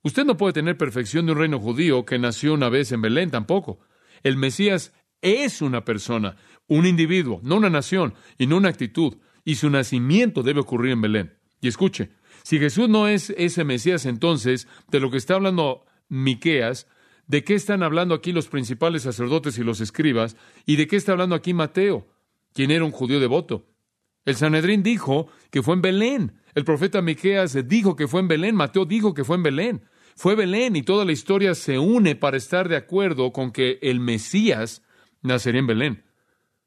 Usted 0.01 0.23
no 0.23 0.37
puede 0.37 0.53
tener 0.53 0.77
perfección 0.77 1.25
de 1.25 1.33
un 1.33 1.39
reino 1.39 1.59
judío 1.59 2.05
que 2.05 2.19
nació 2.19 2.53
una 2.53 2.69
vez 2.69 2.93
en 2.93 3.01
Belén 3.01 3.31
tampoco. 3.31 3.81
El 4.23 4.37
Mesías 4.37 4.93
es 5.25 5.61
una 5.61 5.83
persona, 5.83 6.37
un 6.67 6.85
individuo, 6.85 7.39
no 7.43 7.57
una 7.57 7.69
nación 7.69 8.13
y 8.37 8.47
no 8.47 8.57
una 8.57 8.69
actitud, 8.69 9.17
y 9.43 9.55
su 9.55 9.69
nacimiento 9.69 10.43
debe 10.43 10.61
ocurrir 10.61 10.93
en 10.93 11.01
Belén. 11.01 11.33
Y 11.61 11.67
escuche, 11.67 12.09
si 12.43 12.59
Jesús 12.59 12.89
no 12.89 13.07
es 13.07 13.31
ese 13.37 13.63
Mesías, 13.63 14.05
entonces, 14.05 14.67
de 14.91 14.99
lo 14.99 15.11
que 15.11 15.17
está 15.17 15.35
hablando 15.35 15.85
Miqueas, 16.09 16.87
¿de 17.27 17.43
qué 17.43 17.55
están 17.55 17.83
hablando 17.83 18.13
aquí 18.13 18.31
los 18.31 18.47
principales 18.47 19.03
sacerdotes 19.03 19.57
y 19.57 19.63
los 19.63 19.81
escribas? 19.81 20.35
¿Y 20.65 20.75
de 20.75 20.87
qué 20.87 20.95
está 20.95 21.11
hablando 21.11 21.35
aquí 21.35 21.53
Mateo, 21.53 22.07
quien 22.53 22.71
era 22.71 22.85
un 22.85 22.91
judío 22.91 23.19
devoto? 23.19 23.67
El 24.25 24.35
Sanedrín 24.35 24.83
dijo 24.83 25.27
que 25.51 25.61
fue 25.61 25.75
en 25.75 25.81
Belén. 25.81 26.41
El 26.55 26.65
profeta 26.65 27.01
Miqueas 27.01 27.57
dijo 27.67 27.95
que 27.95 28.07
fue 28.07 28.21
en 28.21 28.27
Belén. 28.27 28.55
Mateo 28.55 28.85
dijo 28.85 29.13
que 29.13 29.23
fue 29.23 29.37
en 29.37 29.43
Belén. 29.43 29.81
Fue 30.15 30.35
Belén 30.35 30.75
y 30.75 30.83
toda 30.83 31.03
la 31.03 31.11
historia 31.11 31.53
se 31.55 31.77
une 31.77 32.15
para 32.15 32.37
estar 32.37 32.69
de 32.69 32.77
acuerdo 32.77 33.31
con 33.31 33.51
que 33.51 33.79
el 33.81 33.99
Mesías 33.99 34.81
nacería 35.21 35.59
en 35.59 35.67
Belén. 35.67 36.04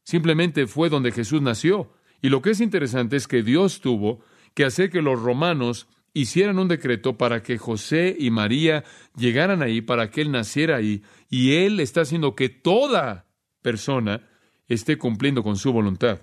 Simplemente 0.08 0.66
fue 0.66 0.88
donde 0.88 1.12
Jesús 1.12 1.42
nació. 1.42 1.92
Y 2.22 2.30
lo 2.30 2.40
que 2.40 2.52
es 2.52 2.62
interesante 2.62 3.16
es 3.16 3.28
que 3.28 3.42
Dios 3.42 3.82
tuvo 3.82 4.20
que 4.54 4.64
hacer 4.64 4.88
que 4.88 5.02
los 5.02 5.20
romanos 5.20 5.86
hicieran 6.14 6.58
un 6.58 6.66
decreto 6.66 7.18
para 7.18 7.42
que 7.42 7.58
José 7.58 8.16
y 8.18 8.30
María 8.30 8.84
llegaran 9.18 9.60
ahí, 9.60 9.82
para 9.82 10.10
que 10.10 10.22
Él 10.22 10.30
naciera 10.30 10.76
ahí, 10.76 11.02
y 11.28 11.56
Él 11.56 11.78
está 11.78 12.00
haciendo 12.00 12.34
que 12.34 12.48
toda 12.48 13.26
persona 13.60 14.26
esté 14.66 14.96
cumpliendo 14.96 15.42
con 15.42 15.58
su 15.58 15.74
voluntad. 15.74 16.22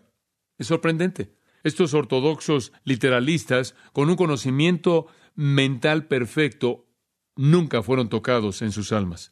Es 0.57 0.65
sorprendente. 0.65 1.35
Estos 1.61 1.93
ortodoxos 1.93 2.71
literalistas, 2.85 3.75
con 3.93 4.09
un 4.09 4.15
conocimiento 4.15 5.05
mental 5.35 6.07
perfecto, 6.07 6.87
nunca 7.35 7.83
fueron 7.83 8.09
tocados 8.09 8.63
en 8.63 8.71
sus 8.71 8.91
almas. 8.91 9.31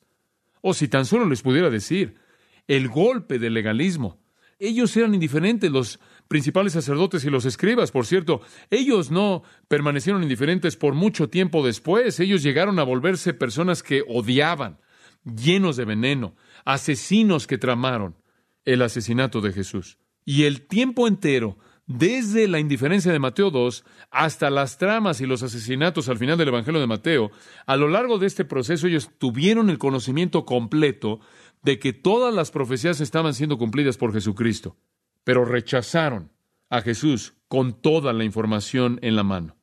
O 0.61 0.75
si 0.75 0.87
tan 0.87 1.07
solo 1.07 1.25
les 1.25 1.41
pudiera 1.41 1.71
decir, 1.71 2.19
el 2.67 2.87
golpe 2.87 3.39
del 3.39 3.55
legalismo. 3.55 4.22
Ellos 4.65 4.95
eran 4.95 5.13
indiferentes, 5.13 5.69
los 5.69 5.99
principales 6.29 6.71
sacerdotes 6.71 7.25
y 7.25 7.29
los 7.29 7.43
escribas, 7.43 7.91
por 7.91 8.05
cierto, 8.05 8.39
ellos 8.69 9.11
no 9.11 9.43
permanecieron 9.67 10.23
indiferentes 10.23 10.77
por 10.77 10.93
mucho 10.93 11.27
tiempo 11.27 11.65
después, 11.65 12.17
ellos 12.21 12.43
llegaron 12.43 12.79
a 12.79 12.83
volverse 12.83 13.33
personas 13.33 13.83
que 13.83 14.05
odiaban, 14.07 14.79
llenos 15.25 15.75
de 15.75 15.83
veneno, 15.83 16.37
asesinos 16.63 17.45
que 17.45 17.57
tramaron 17.57 18.15
el 18.63 18.81
asesinato 18.83 19.41
de 19.41 19.51
Jesús. 19.51 19.97
Y 20.23 20.43
el 20.43 20.61
tiempo 20.65 21.09
entero, 21.09 21.57
desde 21.85 22.47
la 22.47 22.59
indiferencia 22.59 23.11
de 23.11 23.19
Mateo 23.19 23.51
2 23.51 23.83
hasta 24.11 24.49
las 24.49 24.77
tramas 24.77 25.19
y 25.19 25.25
los 25.25 25.43
asesinatos 25.43 26.07
al 26.07 26.17
final 26.17 26.37
del 26.37 26.47
Evangelio 26.47 26.79
de 26.79 26.87
Mateo, 26.87 27.31
a 27.65 27.75
lo 27.75 27.89
largo 27.89 28.17
de 28.17 28.27
este 28.27 28.45
proceso 28.45 28.87
ellos 28.87 29.09
tuvieron 29.17 29.69
el 29.69 29.77
conocimiento 29.77 30.45
completo 30.45 31.19
de 31.63 31.79
que 31.79 31.93
todas 31.93 32.33
las 32.33 32.51
profecías 32.51 33.01
estaban 33.01 33.33
siendo 33.33 33.57
cumplidas 33.57 33.97
por 33.97 34.13
Jesucristo, 34.13 34.77
pero 35.23 35.45
rechazaron 35.45 36.31
a 36.69 36.81
Jesús 36.81 37.33
con 37.47 37.81
toda 37.81 38.13
la 38.13 38.23
información 38.23 38.99
en 39.01 39.15
la 39.15 39.23
mano. 39.23 39.55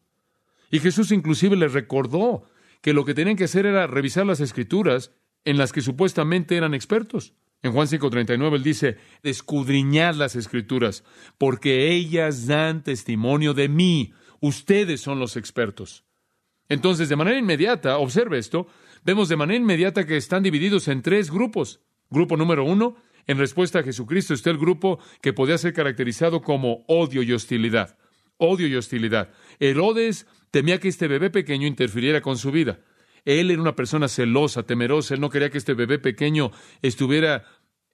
Y 0.71 0.79
Jesús 0.79 1.13
inclusive 1.13 1.57
les 1.57 1.73
recordó 1.73 2.45
que 2.81 2.93
lo 2.93 3.05
que 3.05 3.15
tenían 3.15 3.37
que 3.37 3.45
hacer 3.45 3.67
era 3.67 3.87
revisar 3.87 4.25
las 4.27 4.41
escrituras 4.41 5.13
en 5.45 5.59
las 5.59 5.73
que 5.73 5.83
supuestamente 5.83 6.57
eran 6.57 6.75
expertos. 6.75 7.35
En 7.63 7.73
Juan 7.73 7.89
5:39 7.89 8.57
él 8.57 8.63
dice, 8.63 8.97
escudriñad 9.23 10.15
las 10.15 10.37
escrituras, 10.37 11.05
porque 11.37 11.93
ellas 11.93 12.47
dan 12.47 12.83
testimonio 12.83 13.53
de 13.53 13.69
mí. 13.69 14.15
Ustedes 14.41 15.03
son 15.03 15.19
los 15.19 15.37
expertos. 15.37 16.05
Entonces, 16.69 17.09
de 17.09 17.17
manera 17.17 17.39
inmediata, 17.39 17.99
observe 17.99 18.39
esto, 18.39 18.69
vemos 19.05 19.29
de 19.29 19.37
manera 19.37 19.61
inmediata 19.61 20.07
que 20.07 20.17
están 20.17 20.43
divididos 20.43 20.89
en 20.89 21.03
tres 21.03 21.31
grupos. 21.31 21.81
Grupo 22.11 22.37
número 22.37 22.65
uno, 22.65 22.97
en 23.27 23.39
respuesta 23.39 23.79
a 23.79 23.83
Jesucristo 23.83 24.35
está 24.35 24.51
el 24.51 24.59
grupo 24.59 24.99
que 25.23 25.33
podía 25.33 25.57
ser 25.59 25.73
caracterizado 25.73 26.43
como 26.43 26.85
odio 26.89 27.23
y 27.23 27.33
hostilidad. 27.33 27.97
Odio 28.37 28.67
y 28.67 28.75
hostilidad. 28.75 29.31
Herodes 29.61 30.27
temía 30.51 30.81
que 30.81 30.89
este 30.89 31.07
bebé 31.07 31.31
pequeño 31.31 31.67
interfiriera 31.67 32.21
con 32.21 32.37
su 32.37 32.51
vida. 32.51 32.81
Él 33.25 33.51
era 33.51 33.61
una 33.61 33.77
persona 33.77 34.09
celosa, 34.09 34.65
temerosa, 34.65 35.15
él 35.15 35.21
no 35.21 35.31
quería 35.31 35.51
que 35.51 35.59
este 35.59 35.75
bebé 35.75 35.99
pequeño 35.99 36.51
estuviera 36.83 37.45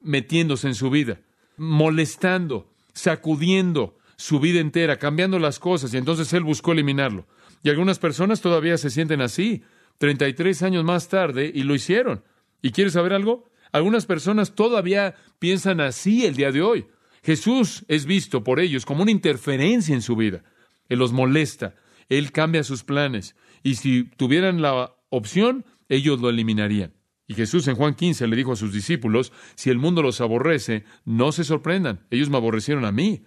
metiéndose 0.01 0.69
en 0.69 0.75
su 0.75 0.89
vida, 0.89 1.21
molestando, 1.57 2.73
sacudiendo 2.95 3.99
su 4.17 4.41
vida 4.41 4.61
entera, 4.61 4.99
cambiando 4.99 5.39
las 5.39 5.59
cosas, 5.59 5.93
y 5.93 5.99
entonces 5.99 6.33
él 6.33 6.45
buscó 6.45 6.73
eliminarlo. 6.73 7.27
Y 7.63 7.69
algunas 7.69 7.99
personas 7.99 8.41
todavía 8.41 8.79
se 8.79 8.89
sienten 8.91 9.21
así, 9.21 9.63
33 9.99 10.63
años 10.63 10.85
más 10.85 11.09
tarde, 11.09 11.51
y 11.53 11.65
lo 11.65 11.75
hicieron. 11.75 12.23
¿Y 12.63 12.71
quieres 12.71 12.95
saber 12.95 13.13
algo? 13.13 13.51
Algunas 13.77 14.07
personas 14.07 14.55
todavía 14.55 15.17
piensan 15.39 15.83
así 15.83 16.25
el 16.25 16.35
día 16.35 16.51
de 16.51 16.63
hoy. 16.63 16.87
Jesús 17.23 17.85
es 17.89 18.07
visto 18.07 18.43
por 18.43 18.59
ellos 18.59 18.87
como 18.87 19.03
una 19.03 19.11
interferencia 19.11 19.95
en 19.95 20.01
su 20.01 20.17
vida. 20.17 20.45
Él 20.89 20.99
los 20.99 21.13
molesta, 21.13 21.75
Él 22.09 22.33
cambia 22.33 22.65
sus 22.65 22.85
planes, 22.85 23.37
y 23.63 23.75
si 23.75 24.05
tuvieran 24.05 24.63
la 24.63 24.95
opción, 25.11 25.67
ellos 25.91 26.23
lo 26.23 26.31
eliminarían. 26.31 26.95
Y 27.27 27.35
Jesús 27.35 27.69
en 27.69 27.77
Juan 27.77 27.95
15 27.95 28.27
le 28.29 28.37
dijo 28.37 28.53
a 28.53 28.57
sus 28.57 28.73
discípulos, 28.73 29.31
si 29.57 29.69
el 29.69 29.77
mundo 29.77 30.01
los 30.01 30.23
aborrece, 30.23 30.85
no 31.05 31.31
se 31.31 31.45
sorprendan, 31.45 32.01
ellos 32.11 32.31
me 32.31 32.39
aborrecieron 32.39 32.87
a 32.87 32.93
mí. 32.93 33.27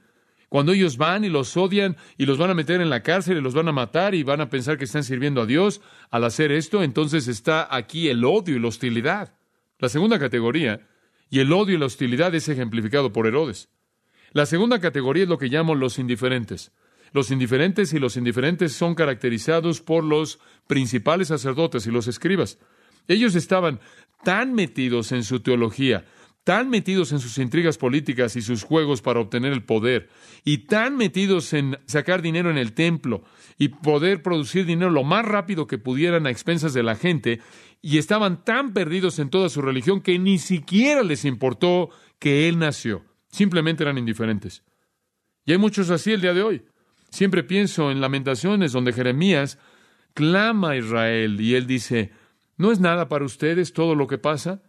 Cuando 0.50 0.72
ellos 0.72 0.98
van 0.98 1.25
y 1.25 1.29
los 1.29 1.56
odian 1.58 1.96
y 2.18 2.25
los 2.25 2.39
van 2.39 2.50
a 2.50 2.56
meter 2.56 2.82
en 2.82 2.89
la 2.89 3.03
cárcel 3.03 3.38
y 3.38 3.41
los 3.41 3.53
van 3.53 3.68
a 3.68 3.72
matar 3.72 4.15
y 4.15 4.24
van 4.24 4.41
a 4.41 4.50
pensar 4.50 4.79
que 4.79 4.86
están 4.86 5.03
sirviendo 5.03 5.44
a 5.44 5.46
Dios, 5.46 5.79
al 6.10 6.24
hacer 6.24 6.51
esto, 6.51 6.82
entonces 6.82 7.27
está 7.27 7.68
aquí 7.70 8.08
el 8.08 8.25
odio 8.25 8.56
y 8.56 8.60
la 8.60 8.70
hostilidad. 8.70 9.38
La 9.79 9.88
segunda 9.88 10.19
categoría, 10.19 10.88
y 11.29 11.39
el 11.39 11.53
odio 11.53 11.75
y 11.75 11.79
la 11.79 11.86
hostilidad 11.86 12.36
es 12.36 12.50
ejemplificado 12.50 13.13
por 13.13 13.27
Herodes. 13.27 13.69
La 14.33 14.45
segunda 14.45 14.79
categoría 14.79 15.24
es 15.24 15.29
lo 15.29 15.38
que 15.38 15.48
llamo 15.48 15.74
los 15.74 16.00
indiferentes. 16.00 16.74
Los 17.13 17.31
indiferentes 17.31 17.93
y 17.93 18.00
los 18.00 18.17
indiferentes 18.17 18.74
son 18.74 18.93
caracterizados 18.93 19.81
por 19.81 20.03
los 20.03 20.39
principales 20.67 21.29
sacerdotes 21.29 21.88
y 21.88 21.91
los 21.91 22.07
escribas. 22.07 22.59
Ellos 23.07 23.36
estaban 23.36 23.79
tan 24.24 24.53
metidos 24.53 25.13
en 25.13 25.24
su 25.24 25.39
teología, 25.39 26.05
tan 26.43 26.69
metidos 26.69 27.12
en 27.12 27.19
sus 27.19 27.38
intrigas 27.38 27.77
políticas 27.77 28.36
y 28.36 28.41
sus 28.41 28.63
juegos 28.63 29.01
para 29.01 29.19
obtener 29.19 29.53
el 29.53 29.63
poder, 29.63 30.10
y 30.43 30.60
tan 30.60 30.98
metidos 30.98 31.53
en 31.53 31.77
sacar 31.86 32.22
dinero 32.22 32.50
en 32.50 32.58
el 32.58 32.74
templo 32.74 33.24
y 33.58 33.69
poder 33.69 34.24
producir 34.24 34.65
dinero 34.65 34.89
lo 34.89 35.03
más 35.03 35.25
rápido 35.25 35.67
que 35.67 35.77
pudieran 35.77 36.25
a 36.25 36.31
expensas 36.31 36.74
de 36.74 36.84
la 36.84 36.96
gente, 36.96 37.39
y 37.81 37.98
estaban 37.98 38.43
tan 38.43 38.74
perdidos 38.74 39.19
en 39.19 39.29
toda 39.29 39.50
su 39.50 39.62
religión 39.62 40.01
que 40.01 40.19
ni 40.19 40.38
siquiera 40.38 41.03
les 41.03 41.25
importó 41.25 41.89
que 42.19 42.50
Él 42.50 42.60
nació. 42.60 43.05
Simplemente 43.29 43.84
eran 43.84 43.98
indiferentes. 43.98 44.63
Y 45.46 45.51
hay 45.51 45.58
muchos 45.58 45.89
así 45.89 46.12
el 46.12 46.22
día 46.22 46.34
de 46.34 46.43
hoy. 46.43 46.65
Siempre 47.10 47.43
pienso 47.43 47.91
en 47.91 48.01
lamentaciones 48.01 48.72
donde 48.72 48.93
Jeremías 48.93 49.58
clama 50.13 50.72
a 50.72 50.77
Israel 50.77 51.39
y 51.41 51.55
él 51.55 51.65
dice, 51.65 52.12
¿no 52.58 52.72
es 52.72 52.79
nada 52.79 53.10
para 53.10 53.25
ustedes 53.25 53.74
todo 53.74 53.96
lo 53.96 54.08
que 54.08 54.17
pasa? 54.17 54.62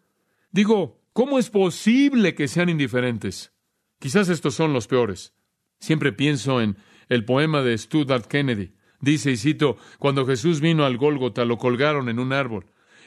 Digo, 0.50 1.00
¿cómo 1.12 1.38
es 1.38 1.50
posible 1.50 2.35
que 2.35 2.49
sean 2.49 2.69
indiferentes? 2.69 3.52
Quizás 3.99 4.29
estos 4.29 4.55
son 4.55 4.73
los 4.73 4.87
peores. 4.87 5.35
Siempre 5.79 6.12
pienso 6.12 6.61
en 6.61 6.76
el 7.09 7.25
poema 7.25 7.62
de 7.62 7.76
Stuart 7.76 8.26
Kennedy. 8.26 8.75
Dice, 9.00 9.31
y 9.31 9.37
cito, 9.37 9.76
cuando 9.99 10.26
Jesús 10.26 10.61
vino 10.61 10.85
al 10.85 10.97
Gólgota 10.97 11.45
lo 11.45 11.59
colgaron 11.59 12.09
en 12.09 12.19
un 12.19 12.33
árbol, 12.33 12.67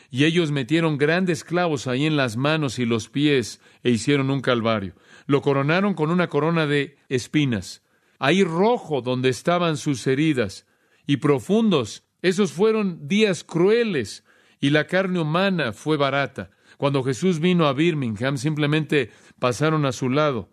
y 0.10 0.26
ellos 0.26 0.52
metieron 0.52 0.98
grandes 0.98 1.44
clavos 1.44 1.88
ahí 1.88 2.06
en 2.06 2.18
las 2.18 2.38
manos 2.38 2.80
y 2.80 2.86
los 2.86 3.10
pies 3.10 3.62
e 3.84 3.92
hicieron 3.92 4.30
un 4.30 4.42
calvario. 4.42 4.96
Lo 5.26 5.42
coronaron 5.42 5.94
con 5.94 6.10
una 6.10 6.28
corona 6.28 6.68
de 6.68 6.98
espinas 7.10 7.84
ahí 8.24 8.46
rojo 8.46 9.02
donde 9.02 9.28
estaban 9.28 9.76
sus 9.76 10.08
heridas, 10.08 10.66
y 11.06 11.18
profundos. 11.18 12.06
Esos 12.22 12.54
fueron 12.54 13.10
días 13.10 13.44
crueles, 13.44 14.24
y 14.62 14.70
la 14.70 14.88
carne 14.88 15.20
humana 15.20 15.74
fue 15.74 15.98
barata. 15.98 16.50
Cuando 16.84 17.02
Jesús 17.02 17.40
vino 17.40 17.66
a 17.66 17.72
Birmingham, 17.72 18.38
simplemente 18.38 19.10
pasaron 19.40 19.86
a 19.86 19.94
su 19.94 20.10
lado. 20.10 20.50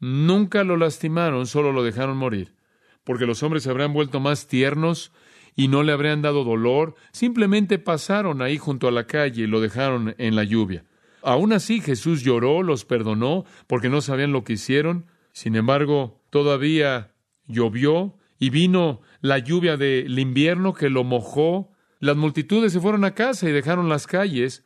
Nunca 0.00 0.64
lo 0.64 0.76
lastimaron, 0.76 1.46
solo 1.46 1.70
lo 1.70 1.84
dejaron 1.84 2.16
morir, 2.16 2.56
porque 3.04 3.26
los 3.26 3.44
hombres 3.44 3.62
se 3.62 3.70
habrían 3.70 3.92
vuelto 3.92 4.18
más 4.18 4.48
tiernos 4.48 5.12
y 5.54 5.68
no 5.68 5.84
le 5.84 5.92
habrían 5.92 6.20
dado 6.20 6.42
dolor, 6.42 6.96
simplemente 7.12 7.78
pasaron 7.78 8.42
ahí 8.42 8.58
junto 8.58 8.88
a 8.88 8.90
la 8.90 9.06
calle 9.06 9.44
y 9.44 9.46
lo 9.46 9.60
dejaron 9.60 10.16
en 10.18 10.34
la 10.34 10.42
lluvia. 10.42 10.84
Aún 11.22 11.52
así 11.52 11.80
Jesús 11.80 12.24
lloró, 12.24 12.64
los 12.64 12.84
perdonó, 12.84 13.44
porque 13.68 13.88
no 13.88 14.00
sabían 14.00 14.32
lo 14.32 14.42
que 14.42 14.54
hicieron. 14.54 15.06
Sin 15.30 15.54
embargo, 15.54 16.20
todavía 16.30 17.14
llovió 17.46 18.18
y 18.40 18.50
vino 18.50 19.00
la 19.20 19.38
lluvia 19.38 19.76
del 19.76 20.18
invierno 20.18 20.74
que 20.74 20.90
lo 20.90 21.04
mojó. 21.04 21.70
Las 22.00 22.16
multitudes 22.16 22.72
se 22.72 22.80
fueron 22.80 23.04
a 23.04 23.14
casa 23.14 23.48
y 23.48 23.52
dejaron 23.52 23.88
las 23.88 24.08
calles 24.08 24.64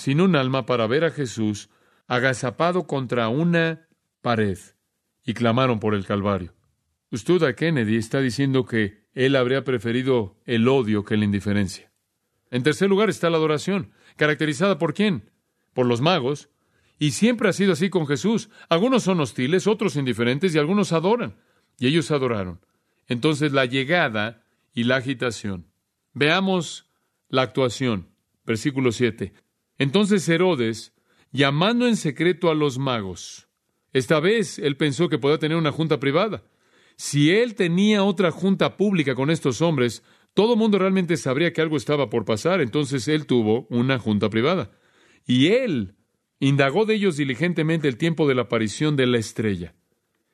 sin 0.00 0.20
un 0.20 0.36
alma 0.36 0.66
para 0.66 0.86
ver 0.86 1.04
a 1.04 1.10
Jesús 1.10 1.68
agazapado 2.06 2.86
contra 2.86 3.28
una 3.28 3.88
pared 4.20 4.58
y 5.24 5.34
clamaron 5.34 5.78
por 5.78 5.94
el 5.94 6.04
Calvario. 6.06 6.54
Usted 7.10 7.54
Kennedy 7.54 7.96
está 7.96 8.20
diciendo 8.20 8.64
que 8.64 9.04
él 9.14 9.36
habría 9.36 9.64
preferido 9.64 10.36
el 10.44 10.66
odio 10.68 11.04
que 11.04 11.16
la 11.16 11.24
indiferencia. 11.24 11.92
En 12.50 12.62
tercer 12.62 12.88
lugar 12.88 13.10
está 13.10 13.30
la 13.30 13.36
adoración, 13.36 13.92
caracterizada 14.16 14.78
por 14.78 14.94
quién? 14.94 15.30
Por 15.72 15.86
los 15.86 16.00
magos, 16.00 16.48
y 16.98 17.12
siempre 17.12 17.48
ha 17.48 17.52
sido 17.52 17.72
así 17.72 17.90
con 17.90 18.06
Jesús. 18.06 18.50
Algunos 18.68 19.04
son 19.04 19.20
hostiles, 19.20 19.66
otros 19.66 19.96
indiferentes 19.96 20.54
y 20.54 20.58
algunos 20.58 20.92
adoran. 20.92 21.36
Y 21.78 21.86
ellos 21.86 22.10
adoraron. 22.10 22.60
Entonces 23.08 23.52
la 23.52 23.64
llegada 23.64 24.44
y 24.74 24.84
la 24.84 24.96
agitación. 24.96 25.66
Veamos 26.12 26.90
la 27.28 27.42
actuación. 27.42 28.10
Versículo 28.44 28.92
7. 28.92 29.32
Entonces 29.80 30.28
Herodes, 30.28 30.94
llamando 31.32 31.88
en 31.88 31.96
secreto 31.96 32.52
a 32.52 32.54
los 32.54 32.78
magos, 32.78 33.48
esta 33.92 34.20
vez 34.20 34.60
él 34.60 34.76
pensó 34.76 35.08
que 35.08 35.18
podía 35.18 35.38
tener 35.38 35.58
una 35.58 35.72
junta 35.72 35.98
privada. 35.98 36.44
Si 36.94 37.32
él 37.32 37.56
tenía 37.56 38.04
otra 38.04 38.30
junta 38.30 38.76
pública 38.76 39.16
con 39.16 39.28
estos 39.28 39.60
hombres, 39.60 40.04
todo 40.34 40.52
el 40.52 40.58
mundo 40.60 40.78
realmente 40.78 41.16
sabría 41.16 41.52
que 41.52 41.62
algo 41.62 41.76
estaba 41.76 42.08
por 42.08 42.24
pasar, 42.24 42.60
entonces 42.60 43.08
él 43.08 43.26
tuvo 43.26 43.66
una 43.70 43.98
junta 43.98 44.30
privada. 44.30 44.70
Y 45.26 45.48
él 45.48 45.96
Indagó 46.42 46.86
de 46.86 46.94
ellos 46.94 47.18
diligentemente 47.18 47.86
el 47.86 47.98
tiempo 47.98 48.26
de 48.26 48.34
la 48.34 48.42
aparición 48.42 48.96
de 48.96 49.06
la 49.06 49.18
estrella. 49.18 49.74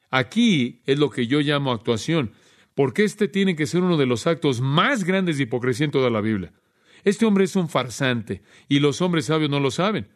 Aquí 0.08 0.80
es 0.86 1.00
lo 1.00 1.10
que 1.10 1.26
yo 1.26 1.40
llamo 1.40 1.72
actuación, 1.72 2.30
porque 2.76 3.02
este 3.02 3.26
tiene 3.26 3.56
que 3.56 3.66
ser 3.66 3.82
uno 3.82 3.96
de 3.96 4.06
los 4.06 4.28
actos 4.28 4.60
más 4.60 5.02
grandes 5.02 5.36
de 5.36 5.42
hipocresía 5.42 5.86
en 5.86 5.90
toda 5.90 6.08
la 6.08 6.20
Biblia. 6.20 6.52
Este 7.06 7.24
hombre 7.24 7.44
es 7.44 7.54
un 7.54 7.68
farsante, 7.68 8.42
y 8.68 8.80
los 8.80 9.00
hombres 9.00 9.26
sabios 9.26 9.48
no 9.48 9.60
lo 9.60 9.70
saben, 9.70 10.08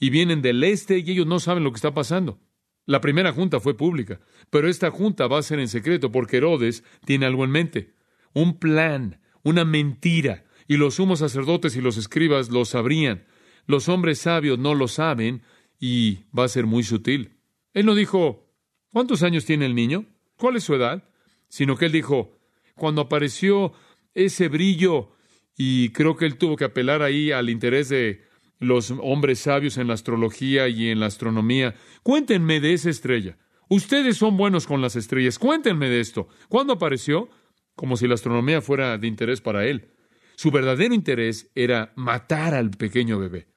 y 0.00 0.08
vienen 0.08 0.40
del 0.40 0.64
este 0.64 0.96
y 0.98 1.10
ellos 1.10 1.26
no 1.26 1.40
saben 1.40 1.62
lo 1.62 1.70
que 1.72 1.76
está 1.76 1.92
pasando. 1.92 2.40
La 2.86 3.02
primera 3.02 3.34
junta 3.34 3.60
fue 3.60 3.76
pública, 3.76 4.18
pero 4.48 4.66
esta 4.66 4.90
junta 4.90 5.26
va 5.26 5.38
a 5.38 5.42
ser 5.42 5.58
en 5.58 5.68
secreto 5.68 6.10
porque 6.10 6.38
Herodes 6.38 6.84
tiene 7.04 7.26
algo 7.26 7.44
en 7.44 7.50
mente, 7.50 7.92
un 8.32 8.58
plan, 8.58 9.20
una 9.42 9.66
mentira, 9.66 10.46
y 10.66 10.78
los 10.78 10.94
sumos 10.94 11.18
sacerdotes 11.18 11.76
y 11.76 11.82
los 11.82 11.98
escribas 11.98 12.48
lo 12.48 12.64
sabrían. 12.64 13.26
Los 13.66 13.90
hombres 13.90 14.20
sabios 14.20 14.58
no 14.58 14.74
lo 14.74 14.88
saben 14.88 15.42
y 15.78 16.20
va 16.36 16.44
a 16.44 16.48
ser 16.48 16.64
muy 16.64 16.82
sutil. 16.82 17.42
Él 17.74 17.84
no 17.84 17.94
dijo, 17.94 18.50
¿cuántos 18.90 19.22
años 19.22 19.44
tiene 19.44 19.66
el 19.66 19.74
niño? 19.74 20.06
¿Cuál 20.38 20.56
es 20.56 20.64
su 20.64 20.74
edad? 20.74 21.10
Sino 21.50 21.76
que 21.76 21.84
él 21.84 21.92
dijo, 21.92 22.40
cuando 22.74 23.02
apareció 23.02 23.74
ese 24.14 24.48
brillo, 24.48 25.12
y 25.58 25.90
creo 25.90 26.16
que 26.16 26.24
él 26.24 26.38
tuvo 26.38 26.56
que 26.56 26.64
apelar 26.64 27.02
ahí 27.02 27.32
al 27.32 27.50
interés 27.50 27.88
de 27.88 28.22
los 28.60 28.92
hombres 29.02 29.40
sabios 29.40 29.76
en 29.76 29.88
la 29.88 29.94
astrología 29.94 30.68
y 30.68 30.88
en 30.88 31.00
la 31.00 31.06
astronomía, 31.06 31.74
cuéntenme 32.04 32.60
de 32.60 32.74
esa 32.74 32.90
estrella. 32.90 33.36
Ustedes 33.68 34.16
son 34.16 34.36
buenos 34.36 34.66
con 34.66 34.80
las 34.80 34.96
estrellas. 34.96 35.38
Cuéntenme 35.38 35.88
de 35.88 36.00
esto. 36.00 36.28
¿Cuándo 36.48 36.74
apareció? 36.74 37.28
Como 37.74 37.96
si 37.96 38.06
la 38.06 38.14
astronomía 38.14 38.62
fuera 38.62 38.96
de 38.98 39.08
interés 39.08 39.40
para 39.40 39.66
él. 39.66 39.90
Su 40.36 40.52
verdadero 40.52 40.94
interés 40.94 41.50
era 41.56 41.92
matar 41.96 42.54
al 42.54 42.70
pequeño 42.70 43.18
bebé. 43.18 43.48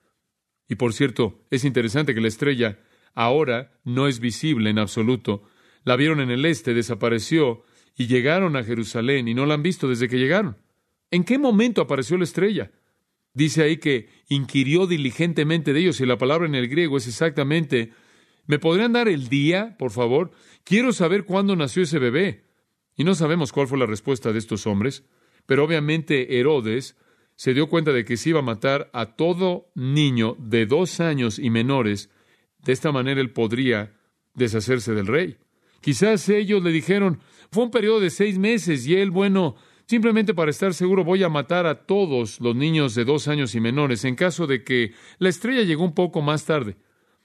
Y 0.68 0.76
por 0.76 0.94
cierto, 0.94 1.46
es 1.52 1.64
interesante 1.64 2.16
que 2.16 2.22
la 2.22 2.28
estrella 2.28 2.80
ahora 3.14 3.80
no 3.84 4.08
es 4.08 4.20
visible 4.20 4.72
en 4.72 4.80
absoluto. 4.80 5.44
La 5.84 5.96
vieron 5.96 6.20
en 6.20 6.32
el 6.32 6.46
este, 6.46 6.74
desapareció 6.74 7.64
y 7.96 8.08
llegaron 8.08 8.56
a 8.56 8.64
Jerusalén 8.64 9.28
y 9.28 9.36
no 9.36 9.46
la 9.46 9.54
han 9.54 9.64
visto 9.64 9.88
desde 9.88 10.10
que 10.10 10.18
llegaron. 10.18 10.58
¿En 11.12 11.26
qué 11.26 11.38
momento 11.38 11.82
apareció 11.82 12.18
la 12.18 12.24
estrella? 12.24 12.72
Dice 13.34 13.64
ahí 13.64 13.78
que 13.78 14.10
inquirió 14.30 14.88
diligentemente 14.88 15.74
de 15.74 15.82
ellos 15.82 16.02
y 16.02 16.06
la 16.06 16.18
palabra 16.18 16.48
en 16.48 16.56
el 16.56 16.68
griego 16.68 16.98
es 16.98 17.08
exactamente, 17.08 17.92
¿me 18.46 18.60
podrían 18.60 18.94
dar 18.94 19.08
el 19.08 19.28
día, 19.28 19.76
por 19.78 19.92
favor? 19.92 20.32
Quiero 20.64 20.94
saber 20.94 21.26
cuándo 21.26 21.56
nació 21.56 21.84
ese 21.84 22.00
bebé. 22.00 22.46
Y 22.96 23.04
no 23.04 23.16
sabemos 23.16 23.52
cuál 23.52 23.68
fue 23.68 23.78
la 23.78 23.86
respuesta 23.86 24.32
de 24.32 24.40
estos 24.40 24.68
hombres, 24.68 25.04
pero 25.46 25.64
obviamente 25.64 26.40
Herodes 26.40 26.98
se 27.36 27.54
dio 27.54 27.68
cuenta 27.68 27.92
de 27.92 28.06
que 28.06 28.18
se 28.18 28.30
iba 28.30 28.40
a 28.40 28.44
matar 28.44 28.90
a 28.94 29.16
todo 29.16 29.72
niño 29.76 30.36
de 30.40 30.66
dos 30.66 31.00
años 31.00 31.40
y 31.40 31.50
menores. 31.50 32.10
De 32.60 32.74
esta 32.74 32.92
manera 32.92 33.22
él 33.22 33.32
podría 33.32 33.98
deshacerse 34.36 34.94
del 34.94 35.08
rey. 35.08 35.38
Quizás 35.82 36.30
ellos 36.30 36.62
le 36.62 36.72
dijeron, 36.72 37.20
fue 37.50 37.64
un 37.64 37.72
periodo 37.72 38.00
de 38.00 38.12
seis 38.12 38.38
meses 38.38 38.86
y 38.86 38.96
él, 38.96 39.10
bueno, 39.10 39.56
Simplemente 39.92 40.34
para 40.34 40.52
estar 40.52 40.74
seguro 40.74 41.04
voy 41.04 41.22
a 41.22 41.28
matar 41.28 41.66
a 41.66 41.86
todos 41.86 42.40
los 42.40 42.56
niños 42.56 42.96
de 42.96 43.04
dos 43.04 43.28
años 43.28 43.56
y 43.56 43.60
menores 43.60 44.06
en 44.06 44.16
caso 44.16 44.48
de 44.48 44.64
que 44.64 44.94
la 45.20 45.28
estrella 45.28 45.64
llegó 45.64 45.84
un 45.84 45.94
poco 45.94 46.22
más 46.22 46.46
tarde. 46.46 46.78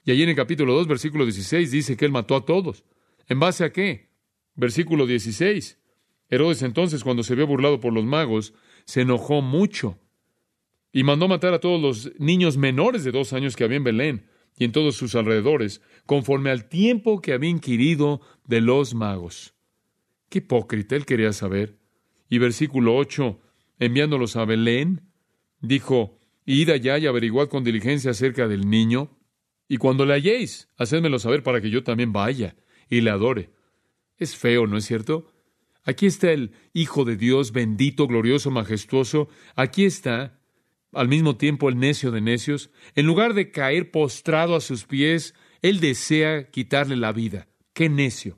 Y 0.03 0.11
allí 0.11 0.23
en 0.23 0.27
el 0.31 0.35
capítulo 0.35 0.73
2, 0.73 0.85
versículo 0.85 1.23
16, 1.23 1.71
dice 1.71 1.95
que 1.95 2.03
él 2.03 2.11
mató 2.11 2.35
a 2.35 2.43
todos. 2.43 2.83
¿En 3.29 3.39
base 3.39 3.63
a 3.63 3.71
qué? 3.71 4.09
Versículo 4.55 5.07
16. 5.07 5.79
Herodes 6.27 6.61
entonces, 6.61 7.05
cuando 7.05 7.23
se 7.23 7.35
vio 7.35 7.47
burlado 7.47 7.79
por 7.79 7.93
los 7.93 8.03
magos, 8.03 8.53
se 8.83 8.99
enojó 8.99 9.41
mucho 9.41 9.97
y 10.91 11.03
mandó 11.05 11.29
matar 11.29 11.53
a 11.53 11.61
todos 11.61 11.81
los 11.81 12.19
niños 12.19 12.57
menores 12.57 13.05
de 13.05 13.13
dos 13.13 13.31
años 13.31 13.55
que 13.55 13.63
había 13.63 13.77
en 13.77 13.85
Belén 13.85 14.27
y 14.57 14.65
en 14.65 14.73
todos 14.73 14.97
sus 14.97 15.15
alrededores, 15.15 15.81
conforme 16.05 16.49
al 16.49 16.67
tiempo 16.67 17.21
que 17.21 17.31
había 17.31 17.49
inquirido 17.49 18.19
de 18.45 18.59
los 18.59 18.93
magos. 18.93 19.53
Qué 20.27 20.39
hipócrita, 20.39 20.97
él 20.97 21.05
quería 21.05 21.31
saber. 21.31 21.86
Y 22.29 22.37
versículo 22.39 22.95
8, 22.95 23.39
enviándolos 23.79 24.35
a 24.35 24.45
Belén, 24.45 25.01
dijo, 25.61 26.19
Id 26.45 26.69
allá 26.69 26.97
y 26.97 27.07
averiguad 27.07 27.49
con 27.49 27.63
diligencia 27.63 28.11
acerca 28.11 28.47
del 28.47 28.69
niño, 28.69 29.17
y 29.67 29.77
cuando 29.77 30.05
le 30.05 30.13
halléis, 30.13 30.69
hacedmelo 30.77 31.19
saber 31.19 31.43
para 31.43 31.59
que 31.59 31.69
yo 31.69 31.83
también 31.83 32.13
vaya 32.13 32.55
y 32.89 33.01
le 33.01 33.09
adore. 33.09 33.51
Es 34.17 34.35
feo, 34.35 34.65
¿no 34.65 34.77
es 34.77 34.85
cierto? 34.85 35.31
Aquí 35.83 36.05
está 36.05 36.31
el 36.31 36.51
Hijo 36.73 37.05
de 37.05 37.17
Dios, 37.17 37.51
bendito, 37.51 38.07
glorioso, 38.07 38.51
majestuoso. 38.51 39.29
Aquí 39.55 39.85
está, 39.85 40.39
al 40.93 41.07
mismo 41.07 41.37
tiempo, 41.37 41.69
el 41.69 41.77
necio 41.77 42.11
de 42.11 42.21
necios. 42.21 42.71
En 42.95 43.05
lugar 43.05 43.33
de 43.33 43.51
caer 43.51 43.91
postrado 43.91 44.55
a 44.55 44.61
sus 44.61 44.85
pies, 44.85 45.33
Él 45.61 45.79
desea 45.79 46.49
quitarle 46.49 46.95
la 46.95 47.11
vida. 47.11 47.47
¡Qué 47.73 47.89
necio! 47.89 48.37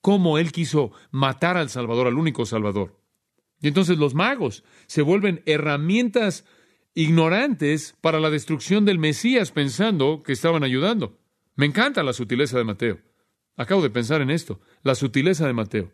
¿Cómo 0.00 0.38
Él 0.38 0.52
quiso 0.52 0.92
matar 1.10 1.56
al 1.56 1.70
Salvador, 1.70 2.06
al 2.06 2.14
único 2.14 2.46
Salvador? 2.46 2.97
Y 3.60 3.68
entonces 3.68 3.98
los 3.98 4.14
magos 4.14 4.64
se 4.86 5.02
vuelven 5.02 5.42
herramientas 5.46 6.44
ignorantes 6.94 7.94
para 8.00 8.20
la 8.20 8.30
destrucción 8.30 8.84
del 8.84 8.98
Mesías 8.98 9.52
pensando 9.52 10.22
que 10.22 10.32
estaban 10.32 10.64
ayudando. 10.64 11.18
Me 11.54 11.66
encanta 11.66 12.02
la 12.02 12.12
sutileza 12.12 12.58
de 12.58 12.64
Mateo. 12.64 13.00
Acabo 13.56 13.82
de 13.82 13.90
pensar 13.90 14.20
en 14.20 14.30
esto, 14.30 14.60
la 14.82 14.94
sutileza 14.94 15.46
de 15.46 15.52
Mateo. 15.52 15.92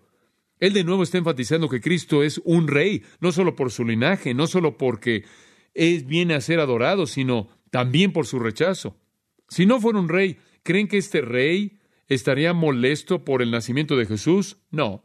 Él 0.61 0.73
de 0.73 0.85
nuevo 0.85 1.03
está 1.03 1.19
enfatizando 1.19 1.69
que 1.69 1.81
Cristo 1.81 2.23
es 2.23 2.41
un 2.45 2.69
rey, 2.69 3.03
no 3.21 3.33
solo 3.33 3.57
por 3.57 3.71
su 3.71 3.85
linaje, 3.85 4.35
no 4.35 4.47
solo 4.47 4.77
porque 4.77 5.25
es, 5.73 6.07
viene 6.07 6.35
a 6.35 6.41
ser 6.41 6.61
adorado, 6.61 7.07
sino 7.07 7.49
también 7.71 8.13
por 8.13 8.27
su 8.27 8.39
rechazo. 8.39 8.97
Si 9.49 9.67
no 9.67 9.81
fuera 9.81 9.99
un 9.99 10.09
rey, 10.09 10.39
¿creen 10.63 10.89
que 10.89 10.99
este 10.99 11.21
rey 11.21 11.81
estaría 12.09 12.53
molesto 12.53 13.25
por 13.25 13.43
el 13.43 13.51
nacimiento 13.51 13.97
de 13.97 14.07
Jesús? 14.07 14.59
No, 14.71 15.05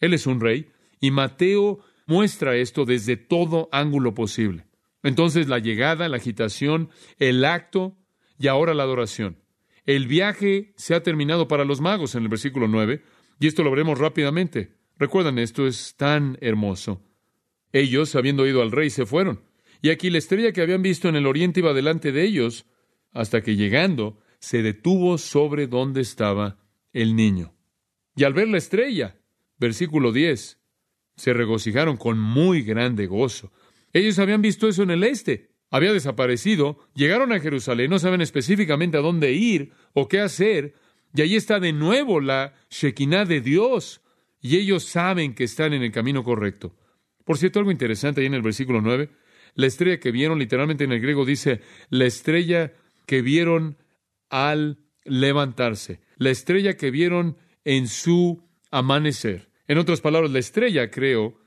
Él 0.00 0.14
es 0.14 0.26
un 0.26 0.40
rey. 0.40 0.70
Y 1.00 1.10
Mateo 1.10 1.80
muestra 2.06 2.56
esto 2.56 2.84
desde 2.84 3.16
todo 3.16 3.68
ángulo 3.72 4.14
posible. 4.14 4.66
Entonces 5.02 5.48
la 5.48 5.58
llegada, 5.58 6.08
la 6.08 6.16
agitación, 6.16 6.90
el 7.18 7.44
acto 7.44 7.96
y 8.38 8.48
ahora 8.48 8.74
la 8.74 8.84
adoración. 8.84 9.38
El 9.84 10.06
viaje 10.06 10.72
se 10.76 10.94
ha 10.94 11.02
terminado 11.02 11.48
para 11.48 11.64
los 11.64 11.80
magos 11.80 12.14
en 12.14 12.22
el 12.22 12.28
versículo 12.28 12.68
9, 12.68 13.02
y 13.40 13.46
esto 13.48 13.64
lo 13.64 13.70
veremos 13.70 13.98
rápidamente. 13.98 14.76
Recuerdan, 14.96 15.38
esto 15.38 15.66
es 15.66 15.96
tan 15.96 16.38
hermoso. 16.40 17.02
Ellos, 17.72 18.14
habiendo 18.14 18.46
ido 18.46 18.62
al 18.62 18.70
rey, 18.70 18.90
se 18.90 19.06
fueron. 19.06 19.42
Y 19.80 19.90
aquí 19.90 20.10
la 20.10 20.18
estrella 20.18 20.52
que 20.52 20.62
habían 20.62 20.82
visto 20.82 21.08
en 21.08 21.16
el 21.16 21.26
oriente 21.26 21.58
iba 21.58 21.72
delante 21.72 22.12
de 22.12 22.22
ellos, 22.22 22.66
hasta 23.12 23.42
que 23.42 23.56
llegando, 23.56 24.20
se 24.38 24.62
detuvo 24.62 25.18
sobre 25.18 25.66
donde 25.66 26.00
estaba 26.00 26.58
el 26.92 27.16
niño. 27.16 27.54
Y 28.14 28.24
al 28.24 28.34
ver 28.34 28.48
la 28.48 28.58
estrella, 28.58 29.18
versículo 29.58 30.12
10, 30.12 30.61
se 31.22 31.32
regocijaron 31.32 31.96
con 31.98 32.18
muy 32.18 32.62
grande 32.62 33.06
gozo. 33.06 33.52
Ellos 33.92 34.18
habían 34.18 34.42
visto 34.42 34.66
eso 34.66 34.82
en 34.82 34.90
el 34.90 35.04
este. 35.04 35.50
Había 35.70 35.92
desaparecido, 35.92 36.80
llegaron 36.96 37.32
a 37.32 37.38
Jerusalén, 37.38 37.90
no 37.90 38.00
saben 38.00 38.20
específicamente 38.20 38.96
a 38.96 39.02
dónde 39.02 39.30
ir 39.30 39.70
o 39.92 40.08
qué 40.08 40.18
hacer, 40.18 40.74
y 41.14 41.22
allí 41.22 41.36
está 41.36 41.60
de 41.60 41.72
nuevo 41.72 42.20
la 42.20 42.54
Shekinah 42.70 43.24
de 43.24 43.40
Dios, 43.40 44.00
y 44.40 44.56
ellos 44.56 44.82
saben 44.82 45.36
que 45.36 45.44
están 45.44 45.72
en 45.74 45.84
el 45.84 45.92
camino 45.92 46.24
correcto. 46.24 46.74
Por 47.24 47.38
cierto, 47.38 47.60
algo 47.60 47.70
interesante 47.70 48.20
ahí 48.20 48.26
en 48.26 48.34
el 48.34 48.42
versículo 48.42 48.80
9, 48.80 49.08
la 49.54 49.66
estrella 49.68 50.00
que 50.00 50.10
vieron, 50.10 50.40
literalmente 50.40 50.82
en 50.82 50.90
el 50.90 51.00
griego 51.00 51.24
dice, 51.24 51.60
la 51.88 52.06
estrella 52.06 52.72
que 53.06 53.22
vieron 53.22 53.76
al 54.28 54.78
levantarse, 55.04 56.00
la 56.16 56.30
estrella 56.30 56.76
que 56.76 56.90
vieron 56.90 57.36
en 57.64 57.86
su 57.86 58.42
amanecer. 58.72 59.51
En 59.72 59.78
otras 59.78 60.02
palabras, 60.02 60.30
la 60.30 60.38
estrella, 60.38 60.90
creo, 60.90 61.40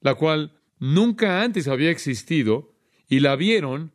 la 0.00 0.16
cual 0.16 0.58
nunca 0.80 1.42
antes 1.42 1.68
había 1.68 1.92
existido 1.92 2.74
y 3.08 3.20
la 3.20 3.36
vieron 3.36 3.92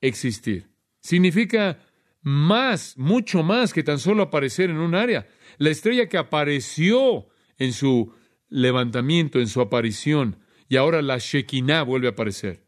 existir. 0.00 0.70
Significa 1.00 1.84
más, 2.22 2.96
mucho 2.96 3.42
más 3.42 3.74
que 3.74 3.82
tan 3.82 3.98
solo 3.98 4.22
aparecer 4.22 4.70
en 4.70 4.78
un 4.78 4.94
área. 4.94 5.28
La 5.58 5.68
estrella 5.68 6.08
que 6.08 6.16
apareció 6.16 7.28
en 7.58 7.74
su 7.74 8.14
levantamiento, 8.48 9.38
en 9.38 9.48
su 9.48 9.60
aparición, 9.60 10.38
y 10.70 10.76
ahora 10.76 11.02
la 11.02 11.18
Shekinah 11.18 11.82
vuelve 11.82 12.06
a 12.06 12.12
aparecer. 12.12 12.64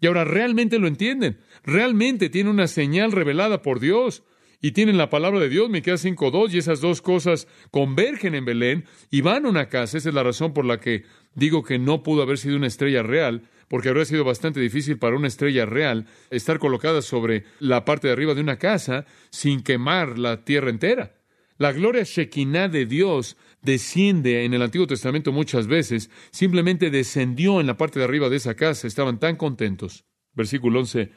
Y 0.00 0.06
ahora 0.06 0.24
realmente 0.24 0.78
lo 0.78 0.86
entienden, 0.86 1.36
realmente 1.64 2.30
tiene 2.30 2.48
una 2.48 2.66
señal 2.66 3.12
revelada 3.12 3.60
por 3.60 3.78
Dios 3.78 4.22
y 4.62 4.72
tienen 4.72 4.96
la 4.96 5.10
palabra 5.10 5.40
de 5.40 5.48
Dios, 5.48 5.68
Miqueas 5.68 6.04
5.2, 6.04 6.54
y 6.54 6.58
esas 6.58 6.80
dos 6.80 7.02
cosas 7.02 7.48
convergen 7.72 8.36
en 8.36 8.44
Belén 8.44 8.84
y 9.10 9.20
van 9.20 9.44
a 9.44 9.48
una 9.48 9.68
casa. 9.68 9.98
Esa 9.98 10.08
es 10.08 10.14
la 10.14 10.22
razón 10.22 10.54
por 10.54 10.64
la 10.64 10.78
que 10.78 11.02
digo 11.34 11.64
que 11.64 11.80
no 11.80 12.04
pudo 12.04 12.22
haber 12.22 12.38
sido 12.38 12.56
una 12.56 12.68
estrella 12.68 13.02
real, 13.02 13.42
porque 13.66 13.88
habría 13.88 14.04
sido 14.04 14.22
bastante 14.24 14.60
difícil 14.60 14.98
para 14.98 15.16
una 15.16 15.26
estrella 15.26 15.66
real 15.66 16.06
estar 16.30 16.60
colocada 16.60 17.02
sobre 17.02 17.44
la 17.58 17.84
parte 17.84 18.06
de 18.06 18.12
arriba 18.12 18.34
de 18.34 18.40
una 18.40 18.58
casa 18.58 19.04
sin 19.30 19.62
quemar 19.62 20.16
la 20.16 20.44
tierra 20.44 20.70
entera. 20.70 21.16
La 21.58 21.72
gloria 21.72 22.04
Shekinah 22.04 22.68
de 22.68 22.86
Dios 22.86 23.36
desciende 23.62 24.44
en 24.44 24.54
el 24.54 24.62
Antiguo 24.62 24.86
Testamento 24.86 25.32
muchas 25.32 25.66
veces, 25.66 26.08
simplemente 26.30 26.90
descendió 26.90 27.60
en 27.60 27.66
la 27.66 27.76
parte 27.76 27.98
de 27.98 28.04
arriba 28.04 28.28
de 28.28 28.36
esa 28.36 28.54
casa, 28.54 28.86
estaban 28.86 29.18
tan 29.18 29.34
contentos. 29.34 30.04
Versículo 30.34 30.80
11. 30.80 31.10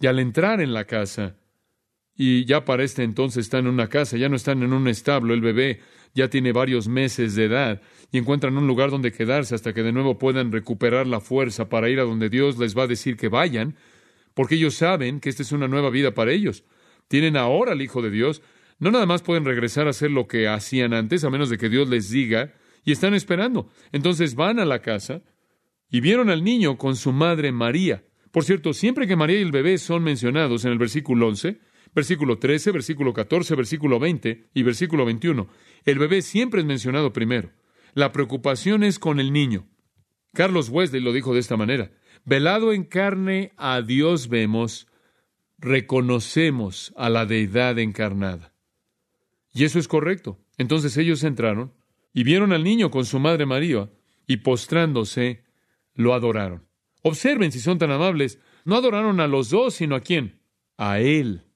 Y 0.00 0.06
al 0.06 0.18
entrar 0.20 0.60
en 0.60 0.72
la 0.72 0.84
casa, 0.84 1.36
y 2.20 2.44
ya 2.46 2.64
para 2.64 2.82
este 2.82 3.04
entonces 3.04 3.46
están 3.46 3.66
en 3.66 3.72
una 3.74 3.88
casa, 3.88 4.16
ya 4.16 4.28
no 4.28 4.34
están 4.34 4.64
en 4.64 4.72
un 4.72 4.88
establo, 4.88 5.32
el 5.34 5.40
bebé 5.40 5.80
ya 6.14 6.28
tiene 6.28 6.52
varios 6.52 6.88
meses 6.88 7.36
de 7.36 7.44
edad 7.44 7.80
y 8.10 8.18
encuentran 8.18 8.58
un 8.58 8.66
lugar 8.66 8.90
donde 8.90 9.12
quedarse 9.12 9.54
hasta 9.54 9.72
que 9.72 9.84
de 9.84 9.92
nuevo 9.92 10.18
puedan 10.18 10.50
recuperar 10.50 11.06
la 11.06 11.20
fuerza 11.20 11.68
para 11.68 11.88
ir 11.88 12.00
a 12.00 12.02
donde 12.02 12.28
Dios 12.28 12.58
les 12.58 12.76
va 12.76 12.82
a 12.82 12.86
decir 12.88 13.16
que 13.16 13.28
vayan, 13.28 13.76
porque 14.34 14.56
ellos 14.56 14.74
saben 14.74 15.20
que 15.20 15.28
esta 15.28 15.42
es 15.42 15.52
una 15.52 15.68
nueva 15.68 15.90
vida 15.90 16.12
para 16.12 16.32
ellos. 16.32 16.64
Tienen 17.06 17.36
ahora 17.36 17.72
al 17.72 17.82
Hijo 17.82 18.02
de 18.02 18.10
Dios, 18.10 18.42
no 18.80 18.90
nada 18.90 19.06
más 19.06 19.22
pueden 19.22 19.44
regresar 19.44 19.86
a 19.86 19.90
hacer 19.90 20.10
lo 20.10 20.26
que 20.26 20.48
hacían 20.48 20.94
antes, 20.94 21.22
a 21.22 21.30
menos 21.30 21.50
de 21.50 21.56
que 21.56 21.68
Dios 21.68 21.88
les 21.88 22.10
diga, 22.10 22.52
y 22.84 22.90
están 22.90 23.14
esperando. 23.14 23.70
Entonces 23.92 24.34
van 24.34 24.58
a 24.58 24.64
la 24.64 24.80
casa 24.80 25.22
y 25.88 26.00
vieron 26.00 26.30
al 26.30 26.42
niño 26.42 26.78
con 26.78 26.96
su 26.96 27.12
madre 27.12 27.52
María. 27.52 28.02
Por 28.32 28.44
cierto, 28.44 28.72
siempre 28.72 29.06
que 29.06 29.14
María 29.14 29.38
y 29.38 29.42
el 29.42 29.52
bebé 29.52 29.78
son 29.78 30.02
mencionados 30.02 30.64
en 30.64 30.72
el 30.72 30.78
versículo 30.78 31.28
11, 31.28 31.60
versículo 31.94 32.38
13, 32.38 32.72
versículo 32.72 33.12
14, 33.12 33.54
versículo 33.54 33.98
20 33.98 34.50
y 34.54 34.62
versículo 34.62 35.04
21. 35.04 35.48
El 35.84 35.98
bebé 35.98 36.22
siempre 36.22 36.60
es 36.60 36.66
mencionado 36.66 37.12
primero. 37.12 37.50
La 37.94 38.12
preocupación 38.12 38.82
es 38.82 38.98
con 38.98 39.20
el 39.20 39.32
niño. 39.32 39.66
Carlos 40.34 40.68
Wesley 40.68 41.00
lo 41.00 41.12
dijo 41.12 41.34
de 41.34 41.40
esta 41.40 41.56
manera. 41.56 41.90
Velado 42.24 42.72
en 42.72 42.84
carne 42.84 43.52
a 43.56 43.80
Dios 43.82 44.28
vemos, 44.28 44.86
reconocemos 45.58 46.92
a 46.96 47.08
la 47.08 47.26
deidad 47.26 47.78
encarnada. 47.78 48.52
Y 49.52 49.64
eso 49.64 49.78
es 49.78 49.88
correcto. 49.88 50.38
Entonces 50.58 50.96
ellos 50.96 51.24
entraron 51.24 51.72
y 52.12 52.24
vieron 52.24 52.52
al 52.52 52.64
niño 52.64 52.90
con 52.90 53.04
su 53.04 53.18
madre 53.18 53.46
María, 53.46 53.90
y 54.26 54.38
postrándose, 54.38 55.44
lo 55.94 56.14
adoraron. 56.14 56.68
Observen 57.02 57.50
si 57.50 57.60
son 57.60 57.78
tan 57.78 57.90
amables, 57.90 58.38
no 58.64 58.76
adoraron 58.76 59.20
a 59.20 59.26
los 59.26 59.50
dos, 59.50 59.74
sino 59.74 59.96
a 59.96 60.00
quién? 60.00 60.40
A 60.76 61.00
él. 61.00 61.47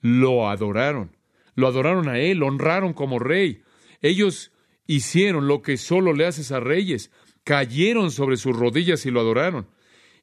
Lo 0.00 0.48
adoraron. 0.48 1.16
Lo 1.54 1.66
adoraron 1.66 2.08
a 2.08 2.18
él, 2.18 2.42
honraron 2.42 2.92
como 2.92 3.18
rey. 3.18 3.62
Ellos 4.00 4.52
hicieron 4.86 5.46
lo 5.46 5.62
que 5.62 5.76
solo 5.76 6.12
le 6.12 6.26
haces 6.26 6.52
a 6.52 6.60
reyes, 6.60 7.10
cayeron 7.44 8.10
sobre 8.10 8.36
sus 8.36 8.56
rodillas 8.56 9.06
y 9.06 9.10
lo 9.10 9.20
adoraron. 9.20 9.68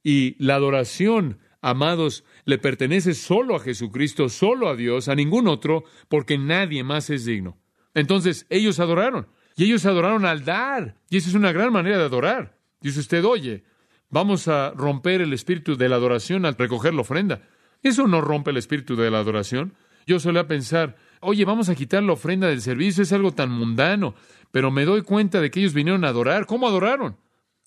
Y 0.04 0.36
la 0.44 0.56
adoración, 0.56 1.40
amados, 1.62 2.24
le 2.46 2.58
pertenece 2.58 3.14
solo 3.14 3.56
a 3.56 3.60
Jesucristo, 3.60 4.30
solo 4.30 4.70
a 4.70 4.76
Dios, 4.76 5.08
a 5.08 5.16
ningún 5.16 5.48
otro, 5.48 5.84
porque 6.10 6.38
nadie 6.38 6.84
más 6.84 7.10
es 7.10 7.26
digno. 7.26 7.58
Entonces 7.94 8.46
ellos 8.50 8.80
adoraron, 8.80 9.28
y 9.56 9.66
ellos 9.66 9.86
adoraron 9.86 10.26
al 10.26 10.46
dar, 10.46 10.98
y 11.10 11.18
esa 11.18 11.30
es 11.30 11.36
una 11.36 11.52
gran 11.52 11.72
manera 11.72 11.98
de 11.98 12.06
adorar. 12.06 12.58
Dice 12.82 13.00
usted, 13.00 13.26
oye, 13.26 13.64
vamos 14.10 14.48
a 14.48 14.72
romper 14.72 15.22
el 15.22 15.34
espíritu 15.34 15.76
de 15.76 15.90
la 15.90 15.96
adoración 15.96 16.46
al 16.46 16.56
recoger 16.56 16.94
la 16.94 17.02
ofrenda. 17.02 17.42
Eso 17.84 18.08
no 18.08 18.22
rompe 18.22 18.52
el 18.52 18.58
espíritu 18.58 18.96
de 18.96 19.12
la 19.12 19.20
adoración. 19.20 19.74
Yo 20.06 20.20
solía 20.20 20.48
pensar, 20.48 20.96
oye, 21.20 21.46
vamos 21.46 21.70
a 21.70 21.76
quitar 21.76 22.04
la 22.04 22.14
ofrenda 22.14 22.48
del 22.48 22.62
servicio, 22.62 23.04
es 23.04 23.12
algo 23.12 23.34
tan 23.34 23.52
mundano, 23.52 24.16
pero 24.52 24.72
me 24.72 24.86
doy 24.86 25.02
cuenta 25.02 25.42
de 25.42 25.52
que 25.52 25.60
ellos 25.60 25.74
vinieron 25.74 26.06
a 26.06 26.10
adorar. 26.10 26.46
¿Cómo 26.46 26.68
adoraron? 26.68 27.18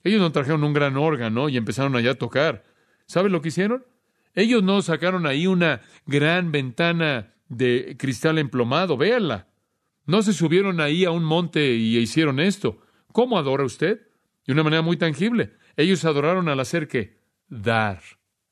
Ellos 0.03 0.20
no 0.20 0.33
trajeron 0.33 0.64
un 0.64 0.73
gran 0.73 0.96
órgano 0.96 1.49
y 1.49 1.57
empezaron 1.57 1.94
allá 1.96 2.12
a 2.12 2.14
tocar. 2.14 2.64
¿Sabes 3.07 3.31
lo 3.31 3.42
que 3.42 3.49
hicieron? 3.49 3.85
Ellos 4.35 4.62
no 4.62 4.81
sacaron 4.83 5.27
ahí 5.27 5.46
una 5.46 5.83
gran 6.07 6.53
ventana 6.53 7.35
de 7.49 7.96
cristal 7.99 8.38
emplomado, 8.38 8.96
véanla. 8.96 9.49
No 10.07 10.23
se 10.23 10.33
subieron 10.33 10.81
ahí 10.81 11.05
a 11.05 11.11
un 11.11 11.25
monte 11.25 11.75
y 11.75 11.99
hicieron 11.99 12.40
esto. 12.40 12.81
¿Cómo 13.12 13.38
adora 13.38 13.64
usted? 13.64 14.01
De 14.46 14.53
una 14.53 14.62
manera 14.62 14.83
muy 14.83 14.96
tangible. 14.96 15.53
Ellos 15.77 16.05
adoraron 16.05 16.49
al 16.49 16.61
hacer 16.61 16.88
qué? 16.88 17.18
Dar, 17.49 18.01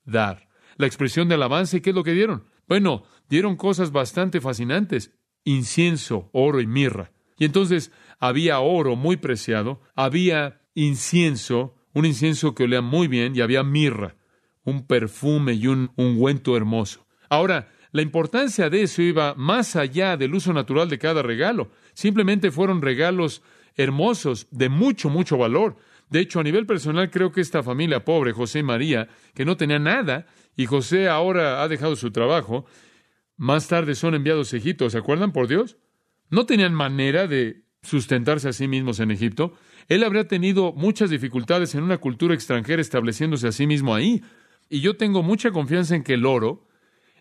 dar. 0.05 0.48
La 0.79 0.87
expresión 0.87 1.29
de 1.29 1.35
alabanza 1.35 1.77
y 1.77 1.81
qué 1.83 1.91
es 1.91 1.97
lo 1.97 2.05
que 2.05 2.15
dieron. 2.15 2.45
Bueno, 2.67 3.03
dieron 3.29 3.57
cosas 3.57 3.93
bastante 3.93 4.41
fascinantes. 4.41 5.13
Incienso, 5.45 6.31
oro 6.33 6.61
y 6.61 6.67
mirra. 6.67 7.13
Y 7.37 7.45
entonces 7.45 7.93
había 8.19 8.61
oro 8.61 8.97
muy 8.97 9.17
preciado, 9.17 9.81
había 9.95 10.63
incienso, 10.75 11.75
un 11.95 12.07
incienso 12.07 12.55
que 12.55 12.65
olía 12.65 12.81
muy 12.81 13.09
bien, 13.09 13.37
y 13.37 13.41
había 13.41 13.63
mirra, 13.63 14.17
un 14.65 14.87
perfume 14.87 15.55
y 15.55 15.67
un 15.67 15.91
ungüento 15.97 16.57
hermoso. 16.57 17.07
Ahora, 17.29 17.69
la 17.93 18.03
importancia 18.03 18.69
de 18.69 18.83
eso 18.83 19.03
iba 19.03 19.35
más 19.35 19.77
allá 19.77 20.17
del 20.17 20.35
uso 20.35 20.53
natural 20.53 20.89
de 20.89 20.99
cada 20.99 21.23
regalo. 21.23 21.71
Simplemente 21.95 22.51
fueron 22.51 22.83
regalos 22.83 23.43
hermosos, 23.77 24.47
de 24.51 24.69
mucho, 24.69 25.09
mucho 25.09 25.39
valor. 25.39 25.77
De 26.11 26.21
hecho, 26.21 26.41
a 26.41 26.43
nivel 26.43 26.67
personal, 26.67 27.11
creo 27.11 27.33
que 27.33 27.41
esta 27.41 27.63
familia 27.63 28.05
pobre, 28.05 28.33
José 28.33 28.61
y 28.61 28.63
María, 28.63 29.09
que 29.35 29.45
no 29.45 29.57
tenía 29.57 29.79
nada, 29.79 30.27
y 30.59 30.67
José 30.67 31.09
ahora 31.09 31.63
ha 31.63 31.69
dejado 31.69 31.95
su 31.95 32.11
trabajo, 32.11 32.67
más 33.37 33.69
tarde 33.69 33.95
son 33.95 34.17
enviados 34.17 34.53
a 34.53 34.57
Egipto, 34.57 34.91
¿se 34.91 34.99
acuerdan 34.99 35.31
por 35.31 35.47
Dios? 35.47 35.77
No 36.31 36.47
tenían 36.47 36.75
manera 36.75 37.29
de 37.29 37.63
sustentarse 37.81 38.49
a 38.49 38.53
sí 38.53 38.67
mismos 38.67 38.99
en 38.99 39.13
Egipto. 39.13 39.53
Él 39.87 40.03
habría 40.03 40.27
tenido 40.27 40.73
muchas 40.73 41.11
dificultades 41.11 41.77
en 41.77 41.85
una 41.85 41.99
cultura 41.99 42.35
extranjera 42.35 42.83
estableciéndose 42.83 43.47
a 43.47 43.53
sí 43.53 43.69
mismo 43.69 43.95
ahí. 43.95 44.21
Y 44.69 44.81
yo 44.81 44.97
tengo 44.97 45.23
mucha 45.23 45.53
confianza 45.53 45.95
en 45.95 46.03
que 46.03 46.15
el 46.15 46.27
oro, 46.27 46.67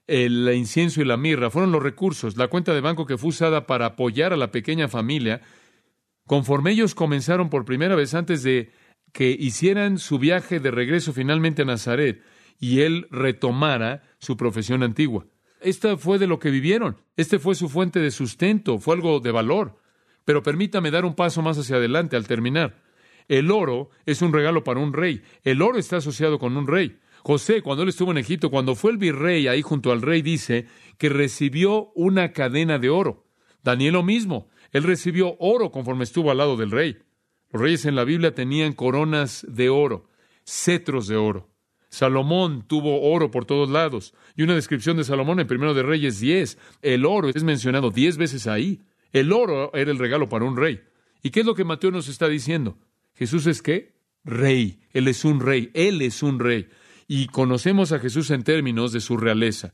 el 0.08 0.50
incienso 0.56 1.00
y 1.00 1.06
la 1.06 1.16
mirra 1.16 1.52
fueron 1.52 1.72
los 1.72 1.84
recursos, 1.84 2.38
la 2.38 2.48
cuenta 2.48 2.74
de 2.74 2.82
banco 2.82 3.06
que 3.06 3.20
fue 3.20 3.30
usada 3.30 3.68
para 3.68 3.86
apoyar 3.86 4.34
a 4.34 4.38
la 4.38 4.50
pequeña 4.50 4.88
familia, 4.88 5.42
conforme 6.26 6.72
ellos 6.72 6.96
comenzaron 6.96 7.52
por 7.52 7.66
primera 7.66 7.96
vez 7.96 8.16
antes 8.16 8.42
de 8.42 8.72
que 9.14 9.30
hicieran 9.30 10.00
su 10.00 10.18
viaje 10.18 10.60
de 10.60 10.72
regreso 10.72 11.14
finalmente 11.14 11.62
a 11.62 11.66
Nazaret 11.66 12.24
y 12.60 12.82
él 12.82 13.08
retomara 13.12 14.04
su 14.20 14.38
profesión 14.38 14.84
antigua. 14.84 15.26
Esta 15.62 15.98
fue 15.98 16.20
de 16.20 16.28
lo 16.28 16.40
que 16.40 16.52
vivieron, 16.52 16.98
este 17.16 17.40
fue 17.40 17.56
su 17.56 17.70
fuente 17.70 18.00
de 18.00 18.12
sustento, 18.12 18.78
fue 18.78 18.96
algo 18.96 19.20
de 19.20 19.32
valor. 19.32 19.80
Pero 20.26 20.44
permítame 20.44 20.92
dar 20.92 21.06
un 21.06 21.16
paso 21.16 21.42
más 21.42 21.58
hacia 21.58 21.78
adelante 21.78 22.16
al 22.16 22.28
terminar. 22.28 22.84
El 23.28 23.50
oro 23.52 23.90
es 24.06 24.22
un 24.22 24.34
regalo 24.34 24.64
para 24.64 24.80
un 24.80 24.94
rey. 24.94 25.22
El 25.44 25.62
oro 25.62 25.78
está 25.78 25.98
asociado 25.98 26.40
con 26.40 26.56
un 26.58 26.68
rey. 26.68 27.00
José, 27.24 27.62
cuando 27.62 27.84
él 27.84 27.90
estuvo 27.90 28.12
en 28.12 28.18
Egipto, 28.18 28.50
cuando 28.50 28.76
fue 28.76 28.92
el 28.92 28.98
virrey 28.98 29.48
ahí 29.48 29.62
junto 29.62 29.92
al 29.92 30.02
rey, 30.02 30.22
dice 30.22 30.68
que 30.98 31.10
recibió 31.10 31.92
una 31.96 32.32
cadena 32.32 32.80
de 32.80 32.90
oro. 32.90 33.26
Daniel 33.64 33.94
lo 33.94 34.04
mismo. 34.04 34.50
Él 34.72 34.84
recibió 34.84 35.36
oro 35.40 35.72
conforme 35.72 36.04
estuvo 36.04 36.32
al 36.32 36.38
lado 36.38 36.56
del 36.56 36.72
rey. 36.72 36.98
Los 37.52 37.62
reyes 37.62 37.86
en 37.86 37.96
la 37.96 38.04
Biblia 38.04 38.34
tenían 38.34 38.74
coronas 38.74 39.46
de 39.50 39.70
oro, 39.70 40.10
cetros 40.46 41.08
de 41.08 41.16
oro. 41.18 41.50
Salomón 41.98 42.64
tuvo 42.68 43.02
oro 43.12 43.32
por 43.32 43.46
todos 43.46 43.70
lados. 43.70 44.14
Y 44.36 44.44
una 44.44 44.56
descripción 44.56 44.98
de 44.98 45.04
Salomón 45.04 45.40
en 45.40 45.48
Primero 45.48 45.74
de 45.74 45.84
Reyes 45.84 46.20
10. 46.20 46.58
El 46.82 47.06
oro 47.06 47.30
es 47.30 47.44
mencionado 47.44 47.90
diez 47.90 48.18
veces 48.18 48.48
ahí. 48.48 48.82
El 49.12 49.34
oro 49.34 49.72
era 49.74 49.90
el 49.90 49.98
regalo 49.98 50.30
para 50.30 50.46
un 50.46 50.58
rey. 50.58 50.82
¿Y 51.24 51.32
qué 51.32 51.40
es 51.40 51.46
lo 51.46 51.56
que 51.56 51.64
Mateo 51.64 51.92
nos 51.92 52.08
está 52.08 52.28
diciendo? 52.28 52.78
Jesús 53.16 53.48
es 53.48 53.62
qué? 53.62 53.96
Rey. 54.24 54.80
Él 54.94 55.08
es 55.08 55.26
un 55.26 55.40
rey. 55.40 55.72
Él 55.74 56.02
es 56.02 56.22
un 56.22 56.40
rey 56.40 56.68
y 57.08 57.28
conocemos 57.28 57.92
a 57.94 58.00
Jesús 58.00 58.30
en 58.32 58.44
términos 58.44 58.92
de 58.92 59.00
su 59.00 59.18
realeza. 59.18 59.74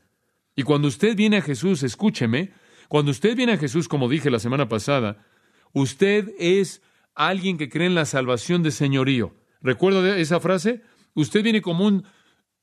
Y 0.55 0.63
cuando 0.63 0.87
usted 0.87 1.15
viene 1.15 1.37
a 1.37 1.41
Jesús, 1.41 1.83
escúcheme, 1.83 2.51
cuando 2.87 3.11
usted 3.11 3.35
viene 3.35 3.53
a 3.53 3.57
Jesús, 3.57 3.87
como 3.87 4.07
dije 4.07 4.29
la 4.29 4.39
semana 4.39 4.69
pasada, 4.69 5.25
usted 5.73 6.29
es 6.37 6.81
alguien 7.15 7.57
que 7.57 7.69
cree 7.69 7.87
en 7.87 7.95
la 7.95 8.05
salvación 8.05 8.61
de 8.61 8.71
señorío. 8.71 9.35
¿Recuerda 9.61 10.17
esa 10.17 10.39
frase? 10.39 10.81
Usted 11.13 11.43
viene 11.43 11.61
como 11.61 11.85
un 11.85 12.05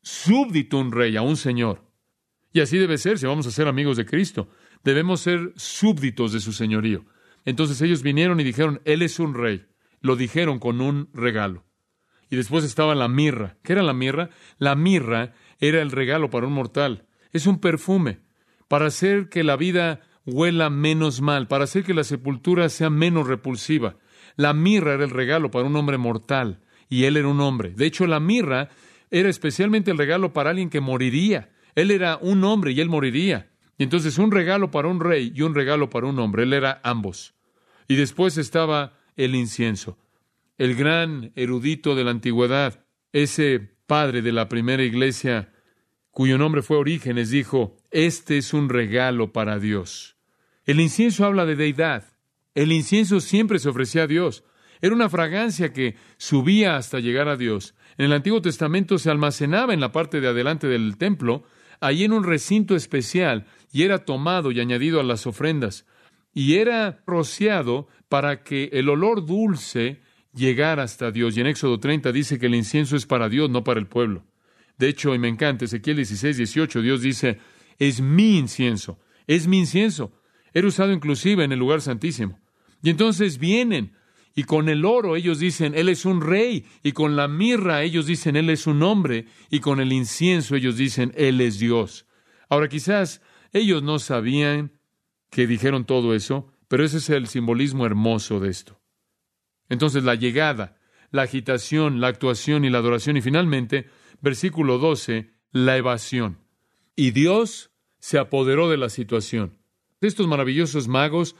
súbdito, 0.02 0.78
un 0.78 0.92
rey, 0.92 1.16
a 1.16 1.22
un 1.22 1.36
señor. 1.36 1.90
Y 2.52 2.60
así 2.60 2.78
debe 2.78 2.98
ser 2.98 3.18
si 3.18 3.26
vamos 3.26 3.46
a 3.46 3.50
ser 3.50 3.68
amigos 3.68 3.96
de 3.96 4.06
Cristo. 4.06 4.48
Debemos 4.82 5.20
ser 5.20 5.52
súbditos 5.56 6.32
de 6.32 6.40
su 6.40 6.52
señorío. 6.52 7.04
Entonces 7.44 7.80
ellos 7.80 8.02
vinieron 8.02 8.40
y 8.40 8.44
dijeron, 8.44 8.80
Él 8.84 9.02
es 9.02 9.18
un 9.18 9.34
rey. 9.34 9.66
Lo 10.00 10.16
dijeron 10.16 10.58
con 10.58 10.80
un 10.80 11.10
regalo. 11.12 11.64
Y 12.28 12.36
después 12.36 12.64
estaba 12.64 12.94
la 12.94 13.08
mirra. 13.08 13.58
¿Qué 13.62 13.72
era 13.72 13.82
la 13.82 13.92
mirra? 13.92 14.30
La 14.58 14.74
mirra 14.74 15.34
era 15.58 15.82
el 15.82 15.90
regalo 15.90 16.30
para 16.30 16.46
un 16.46 16.52
mortal. 16.52 17.06
Es 17.32 17.46
un 17.46 17.60
perfume 17.60 18.20
para 18.68 18.86
hacer 18.86 19.28
que 19.28 19.42
la 19.42 19.56
vida 19.56 20.00
huela 20.24 20.70
menos 20.70 21.20
mal, 21.20 21.48
para 21.48 21.64
hacer 21.64 21.84
que 21.84 21.94
la 21.94 22.04
sepultura 22.04 22.68
sea 22.68 22.90
menos 22.90 23.26
repulsiva. 23.26 23.96
La 24.36 24.54
mirra 24.54 24.94
era 24.94 25.04
el 25.04 25.10
regalo 25.10 25.50
para 25.50 25.66
un 25.66 25.76
hombre 25.76 25.98
mortal, 25.98 26.62
y 26.90 27.04
él 27.04 27.16
era 27.16 27.28
un 27.28 27.40
hombre. 27.40 27.70
De 27.70 27.86
hecho, 27.86 28.06
la 28.06 28.20
mirra 28.20 28.68
era 29.10 29.30
especialmente 29.30 29.90
el 29.90 29.96
regalo 29.96 30.34
para 30.34 30.50
alguien 30.50 30.68
que 30.68 30.80
moriría. 30.80 31.50
Él 31.74 31.90
era 31.90 32.18
un 32.18 32.44
hombre 32.44 32.72
y 32.72 32.80
él 32.80 32.90
moriría. 32.90 33.50
Y 33.78 33.84
entonces 33.84 34.18
un 34.18 34.30
regalo 34.30 34.70
para 34.70 34.88
un 34.88 35.00
rey 35.00 35.32
y 35.34 35.40
un 35.40 35.54
regalo 35.54 35.88
para 35.88 36.06
un 36.06 36.18
hombre. 36.18 36.42
Él 36.42 36.52
era 36.52 36.82
ambos. 36.84 37.32
Y 37.88 37.96
después 37.96 38.36
estaba 38.36 38.98
el 39.16 39.34
incienso 39.34 39.96
el 40.60 40.74
gran 40.74 41.32
erudito 41.36 41.94
de 41.94 42.04
la 42.04 42.10
antigüedad, 42.10 42.84
ese 43.14 43.78
padre 43.86 44.20
de 44.20 44.30
la 44.30 44.50
primera 44.50 44.82
iglesia, 44.82 45.54
cuyo 46.10 46.36
nombre 46.36 46.60
fue 46.60 46.76
Orígenes, 46.76 47.30
dijo, 47.30 47.78
este 47.90 48.36
es 48.36 48.52
un 48.52 48.68
regalo 48.68 49.32
para 49.32 49.58
Dios. 49.58 50.18
El 50.66 50.80
incienso 50.80 51.24
habla 51.24 51.46
de 51.46 51.56
deidad. 51.56 52.04
El 52.54 52.72
incienso 52.72 53.20
siempre 53.20 53.58
se 53.58 53.70
ofrecía 53.70 54.02
a 54.02 54.06
Dios. 54.06 54.44
Era 54.80 54.94
una 54.94 55.08
fragancia 55.08 55.72
que 55.72 55.96
subía 56.16 56.76
hasta 56.76 57.00
llegar 57.00 57.28
a 57.28 57.36
Dios. 57.36 57.74
En 57.98 58.06
el 58.06 58.12
Antiguo 58.12 58.40
Testamento 58.40 58.98
se 58.98 59.10
almacenaba 59.10 59.74
en 59.74 59.80
la 59.80 59.92
parte 59.92 60.20
de 60.20 60.28
adelante 60.28 60.66
del 60.66 60.96
templo, 60.96 61.44
allí 61.80 62.04
en 62.04 62.12
un 62.12 62.24
recinto 62.24 62.74
especial, 62.76 63.46
y 63.72 63.82
era 63.82 64.04
tomado 64.04 64.50
y 64.50 64.60
añadido 64.60 65.00
a 65.00 65.04
las 65.04 65.26
ofrendas. 65.26 65.86
Y 66.32 66.54
era 66.54 67.02
rociado 67.06 67.88
para 68.08 68.42
que 68.42 68.70
el 68.72 68.88
olor 68.88 69.26
dulce 69.26 70.00
llegar 70.34 70.80
hasta 70.80 71.10
Dios. 71.10 71.36
Y 71.36 71.40
en 71.40 71.48
Éxodo 71.48 71.78
30 71.78 72.12
dice 72.12 72.38
que 72.38 72.46
el 72.46 72.54
incienso 72.54 72.96
es 72.96 73.06
para 73.06 73.28
Dios, 73.28 73.50
no 73.50 73.64
para 73.64 73.80
el 73.80 73.86
pueblo. 73.86 74.24
De 74.78 74.88
hecho, 74.88 75.14
y 75.14 75.18
me 75.18 75.28
encanta, 75.28 75.66
Ezequiel 75.66 75.96
16, 75.96 76.38
18, 76.38 76.80
Dios 76.80 77.02
dice, 77.02 77.38
es 77.78 78.00
mi 78.00 78.38
incienso, 78.38 78.98
es 79.26 79.46
mi 79.46 79.58
incienso. 79.58 80.12
Era 80.54 80.66
usado 80.66 80.92
inclusive 80.92 81.44
en 81.44 81.52
el 81.52 81.58
lugar 81.58 81.80
santísimo. 81.80 82.40
Y 82.82 82.90
entonces 82.90 83.38
vienen 83.38 83.92
y 84.34 84.44
con 84.44 84.68
el 84.68 84.84
oro 84.84 85.16
ellos 85.16 85.38
dicen, 85.38 85.74
Él 85.74 85.88
es 85.88 86.04
un 86.04 86.20
rey, 86.20 86.66
y 86.82 86.92
con 86.92 87.16
la 87.16 87.28
mirra 87.28 87.82
ellos 87.82 88.06
dicen, 88.06 88.36
Él 88.36 88.50
es 88.50 88.66
un 88.66 88.82
hombre, 88.82 89.26
y 89.50 89.60
con 89.60 89.80
el 89.80 89.92
incienso 89.92 90.54
ellos 90.54 90.76
dicen, 90.76 91.12
Él 91.16 91.40
es 91.40 91.58
Dios. 91.58 92.06
Ahora 92.48 92.68
quizás 92.68 93.22
ellos 93.52 93.82
no 93.82 93.98
sabían 93.98 94.72
que 95.30 95.46
dijeron 95.46 95.84
todo 95.84 96.14
eso, 96.14 96.52
pero 96.68 96.84
ese 96.84 96.98
es 96.98 97.10
el 97.10 97.26
simbolismo 97.26 97.86
hermoso 97.86 98.40
de 98.40 98.50
esto. 98.50 98.80
Entonces 99.68 100.04
la 100.04 100.14
llegada, 100.14 100.76
la 101.10 101.22
agitación, 101.22 102.00
la 102.00 102.08
actuación 102.08 102.64
y 102.64 102.70
la 102.70 102.78
adoración 102.78 103.16
y 103.16 103.22
finalmente, 103.22 103.88
versículo 104.20 104.78
12, 104.78 105.32
la 105.52 105.76
evasión. 105.76 106.38
Y 106.94 107.10
Dios 107.10 107.70
se 107.98 108.18
apoderó 108.18 108.68
de 108.68 108.76
la 108.76 108.88
situación. 108.88 109.58
Estos 110.00 110.26
maravillosos 110.26 110.88
magos 110.88 111.36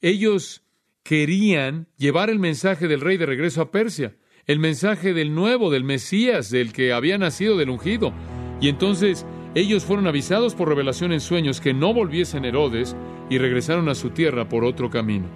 Ellos 0.00 0.62
querían 1.02 1.88
llevar 1.96 2.30
el 2.30 2.38
mensaje 2.38 2.88
del 2.88 3.00
rey 3.00 3.16
de 3.16 3.26
regreso 3.26 3.60
a 3.62 3.70
Persia, 3.70 4.16
el 4.46 4.58
mensaje 4.58 5.12
del 5.12 5.34
nuevo, 5.34 5.70
del 5.70 5.84
Mesías, 5.84 6.50
del 6.50 6.72
que 6.72 6.92
había 6.92 7.18
nacido 7.18 7.56
del 7.56 7.70
ungido. 7.70 8.12
Y 8.60 8.68
entonces 8.68 9.26
ellos 9.54 9.84
fueron 9.84 10.06
avisados 10.06 10.54
por 10.54 10.68
revelación 10.68 11.12
en 11.12 11.20
sueños 11.20 11.60
que 11.60 11.74
no 11.74 11.92
volviesen 11.92 12.44
Herodes 12.44 12.96
y 13.28 13.38
regresaron 13.38 13.88
a 13.88 13.94
su 13.94 14.10
tierra 14.10 14.48
por 14.48 14.64
otro 14.64 14.90
camino. 14.90 15.26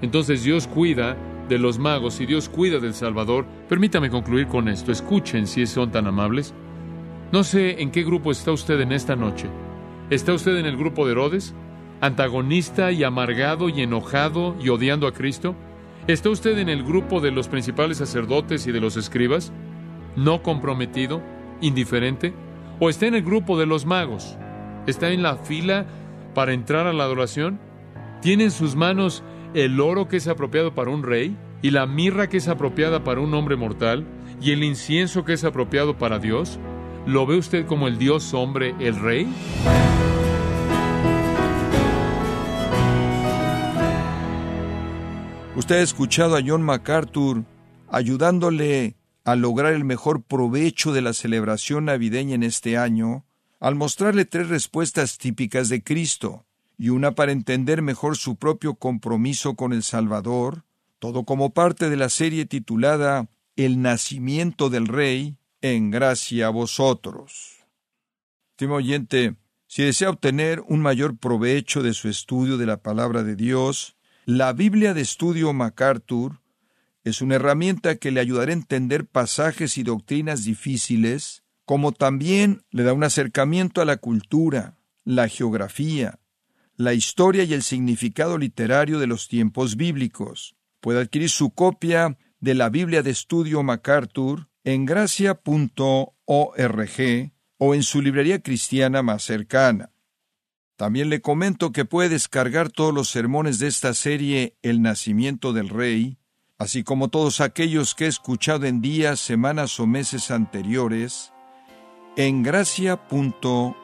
Entonces 0.00 0.44
Dios 0.44 0.66
cuida 0.66 1.16
de 1.48 1.58
los 1.58 1.78
magos 1.78 2.20
y 2.20 2.26
Dios 2.26 2.48
cuida 2.48 2.78
del 2.78 2.94
Salvador. 2.94 3.46
Permítame 3.68 4.10
concluir 4.10 4.46
con 4.46 4.68
esto. 4.68 4.92
Escuchen 4.92 5.46
si 5.46 5.66
son 5.66 5.90
tan 5.90 6.06
amables. 6.06 6.54
No 7.32 7.42
sé 7.42 7.82
en 7.82 7.90
qué 7.90 8.04
grupo 8.04 8.30
está 8.30 8.52
usted 8.52 8.80
en 8.80 8.92
esta 8.92 9.16
noche. 9.16 9.48
¿Está 10.10 10.32
usted 10.32 10.56
en 10.56 10.66
el 10.66 10.76
grupo 10.76 11.04
de 11.04 11.12
Herodes? 11.12 11.54
¿Antagonista 12.00 12.92
y 12.92 13.02
amargado 13.02 13.68
y 13.68 13.82
enojado 13.82 14.54
y 14.60 14.68
odiando 14.68 15.08
a 15.08 15.12
Cristo? 15.12 15.56
¿Está 16.06 16.30
usted 16.30 16.56
en 16.58 16.68
el 16.68 16.84
grupo 16.84 17.20
de 17.20 17.32
los 17.32 17.48
principales 17.48 17.98
sacerdotes 17.98 18.68
y 18.68 18.72
de 18.72 18.80
los 18.80 18.96
escribas? 18.96 19.52
¿No 20.14 20.42
comprometido? 20.42 21.20
¿Indiferente? 21.60 22.32
¿O 22.78 22.88
está 22.88 23.06
en 23.06 23.16
el 23.16 23.24
grupo 23.24 23.58
de 23.58 23.66
los 23.66 23.84
magos? 23.84 24.38
¿Está 24.86 25.10
en 25.10 25.24
la 25.24 25.36
fila 25.36 25.86
para 26.34 26.52
entrar 26.52 26.86
a 26.86 26.92
la 26.92 27.02
adoración? 27.02 27.58
¿Tiene 28.22 28.44
en 28.44 28.50
sus 28.52 28.76
manos 28.76 29.24
el 29.54 29.80
oro 29.80 30.06
que 30.06 30.18
es 30.18 30.28
apropiado 30.28 30.74
para 30.74 30.92
un 30.92 31.02
rey? 31.02 31.36
¿Y 31.62 31.72
la 31.72 31.86
mirra 31.86 32.28
que 32.28 32.36
es 32.36 32.46
apropiada 32.46 33.02
para 33.02 33.20
un 33.20 33.34
hombre 33.34 33.56
mortal? 33.56 34.06
¿Y 34.40 34.52
el 34.52 34.62
incienso 34.62 35.24
que 35.24 35.32
es 35.32 35.42
apropiado 35.42 35.98
para 35.98 36.20
Dios? 36.20 36.60
¿Lo 37.06 37.26
ve 37.26 37.36
usted 37.36 37.66
como 37.66 37.88
el 37.88 37.98
Dios 37.98 38.34
hombre, 38.34 38.76
el 38.78 38.94
rey? 39.00 39.26
Usted 45.58 45.80
ha 45.80 45.82
escuchado 45.82 46.36
a 46.36 46.40
John 46.46 46.62
MacArthur 46.62 47.44
ayudándole 47.90 48.94
a 49.24 49.34
lograr 49.34 49.72
el 49.72 49.84
mejor 49.84 50.22
provecho 50.22 50.92
de 50.92 51.02
la 51.02 51.12
celebración 51.12 51.86
navideña 51.86 52.36
en 52.36 52.44
este 52.44 52.78
año, 52.78 53.26
al 53.58 53.74
mostrarle 53.74 54.24
tres 54.24 54.48
respuestas 54.50 55.18
típicas 55.18 55.68
de 55.68 55.82
Cristo, 55.82 56.46
y 56.78 56.90
una 56.90 57.16
para 57.16 57.32
entender 57.32 57.82
mejor 57.82 58.16
su 58.16 58.36
propio 58.36 58.76
compromiso 58.76 59.56
con 59.56 59.72
el 59.72 59.82
Salvador, 59.82 60.62
todo 61.00 61.24
como 61.24 61.52
parte 61.52 61.90
de 61.90 61.96
la 61.96 62.08
serie 62.08 62.46
titulada 62.46 63.28
El 63.56 63.82
nacimiento 63.82 64.70
del 64.70 64.86
Rey, 64.86 65.38
en 65.60 65.90
gracia 65.90 66.46
a 66.46 66.50
vosotros. 66.50 67.66
Estimo 68.52 68.76
oyente, 68.76 69.34
si 69.66 69.82
desea 69.82 70.10
obtener 70.10 70.62
un 70.68 70.82
mayor 70.82 71.18
provecho 71.18 71.82
de 71.82 71.94
su 71.94 72.08
estudio 72.08 72.58
de 72.58 72.66
la 72.66 72.76
palabra 72.76 73.24
de 73.24 73.34
Dios, 73.34 73.97
la 74.28 74.52
Biblia 74.52 74.92
de 74.92 75.00
Estudio 75.00 75.54
MacArthur 75.54 76.42
es 77.02 77.22
una 77.22 77.36
herramienta 77.36 77.96
que 77.96 78.10
le 78.10 78.20
ayudará 78.20 78.50
a 78.50 78.56
entender 78.56 79.06
pasajes 79.06 79.78
y 79.78 79.84
doctrinas 79.84 80.44
difíciles, 80.44 81.44
como 81.64 81.92
también 81.92 82.62
le 82.70 82.82
da 82.82 82.92
un 82.92 83.04
acercamiento 83.04 83.80
a 83.80 83.86
la 83.86 83.96
cultura, 83.96 84.76
la 85.02 85.28
geografía, 85.28 86.18
la 86.76 86.92
historia 86.92 87.44
y 87.44 87.54
el 87.54 87.62
significado 87.62 88.36
literario 88.36 88.98
de 88.98 89.06
los 89.06 89.28
tiempos 89.28 89.76
bíblicos. 89.76 90.56
Puede 90.80 91.00
adquirir 91.00 91.30
su 91.30 91.54
copia 91.54 92.18
de 92.38 92.54
la 92.54 92.68
Biblia 92.68 93.02
de 93.02 93.12
Estudio 93.12 93.62
MacArthur 93.62 94.50
en 94.62 94.84
gracia.org 94.84 96.12
o 97.56 97.74
en 97.74 97.82
su 97.82 98.02
librería 98.02 98.42
cristiana 98.42 99.02
más 99.02 99.22
cercana. 99.22 99.90
También 100.78 101.10
le 101.10 101.20
comento 101.20 101.72
que 101.72 101.84
puede 101.84 102.08
descargar 102.08 102.68
todos 102.70 102.94
los 102.94 103.10
sermones 103.10 103.58
de 103.58 103.66
esta 103.66 103.94
serie 103.94 104.54
El 104.62 104.80
nacimiento 104.80 105.52
del 105.52 105.70
Rey, 105.70 106.18
así 106.56 106.84
como 106.84 107.08
todos 107.08 107.40
aquellos 107.40 107.96
que 107.96 108.04
he 108.04 108.06
escuchado 108.06 108.64
en 108.64 108.80
días, 108.80 109.18
semanas 109.18 109.80
o 109.80 109.88
meses 109.88 110.30
anteriores, 110.30 111.32
en 112.16 112.44
gracia.org. 112.44 113.74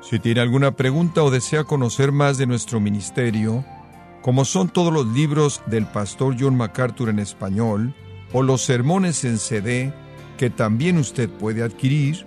Si 0.00 0.18
tiene 0.18 0.40
alguna 0.40 0.74
pregunta 0.74 1.22
o 1.22 1.30
desea 1.30 1.62
conocer 1.62 2.10
más 2.10 2.36
de 2.36 2.48
nuestro 2.48 2.80
ministerio, 2.80 3.64
como 4.22 4.44
son 4.44 4.70
todos 4.70 4.92
los 4.92 5.06
libros 5.06 5.62
del 5.66 5.86
pastor 5.86 6.34
John 6.36 6.56
MacArthur 6.56 7.10
en 7.10 7.20
español, 7.20 7.94
o 8.32 8.42
los 8.42 8.62
sermones 8.62 9.24
en 9.24 9.38
CD, 9.38 9.94
que 10.36 10.50
también 10.50 10.98
usted 10.98 11.30
puede 11.30 11.62
adquirir, 11.62 12.26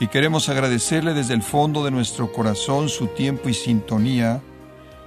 y 0.00 0.06
queremos 0.06 0.48
agradecerle 0.48 1.14
desde 1.14 1.34
el 1.34 1.42
fondo 1.42 1.84
de 1.84 1.90
nuestro 1.90 2.32
corazón 2.32 2.88
su 2.88 3.08
tiempo 3.08 3.48
y 3.48 3.54
sintonía, 3.54 4.40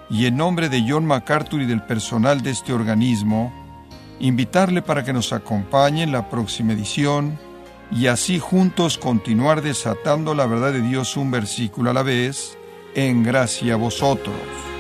y 0.10 0.26
en 0.26 0.36
nombre 0.36 0.68
de 0.68 0.84
John 0.88 1.06
MacArthur 1.06 1.62
y 1.62 1.66
del 1.66 1.84
personal 1.84 2.42
de 2.42 2.52
este 2.52 2.74
organismo, 2.74 3.54
invitarle 4.20 4.82
para 4.82 5.04
que 5.04 5.14
nos 5.14 5.32
acompañe 5.32 6.04
en 6.04 6.12
la 6.12 6.30
próxima 6.30 6.74
edición 6.74 7.40
y 7.92 8.08
así 8.08 8.40
juntos 8.40 8.98
continuar 8.98 9.62
desatando 9.62 10.34
la 10.34 10.46
verdad 10.46 10.74
de 10.74 10.82
Dios 10.82 11.18
un 11.18 11.32
versículo 11.32 11.92
a 11.92 11.94
la 11.94 12.04
vez, 12.04 12.58
en 12.94 13.24
gracia 13.24 13.74
a 13.74 13.78
vosotros. 13.78 14.71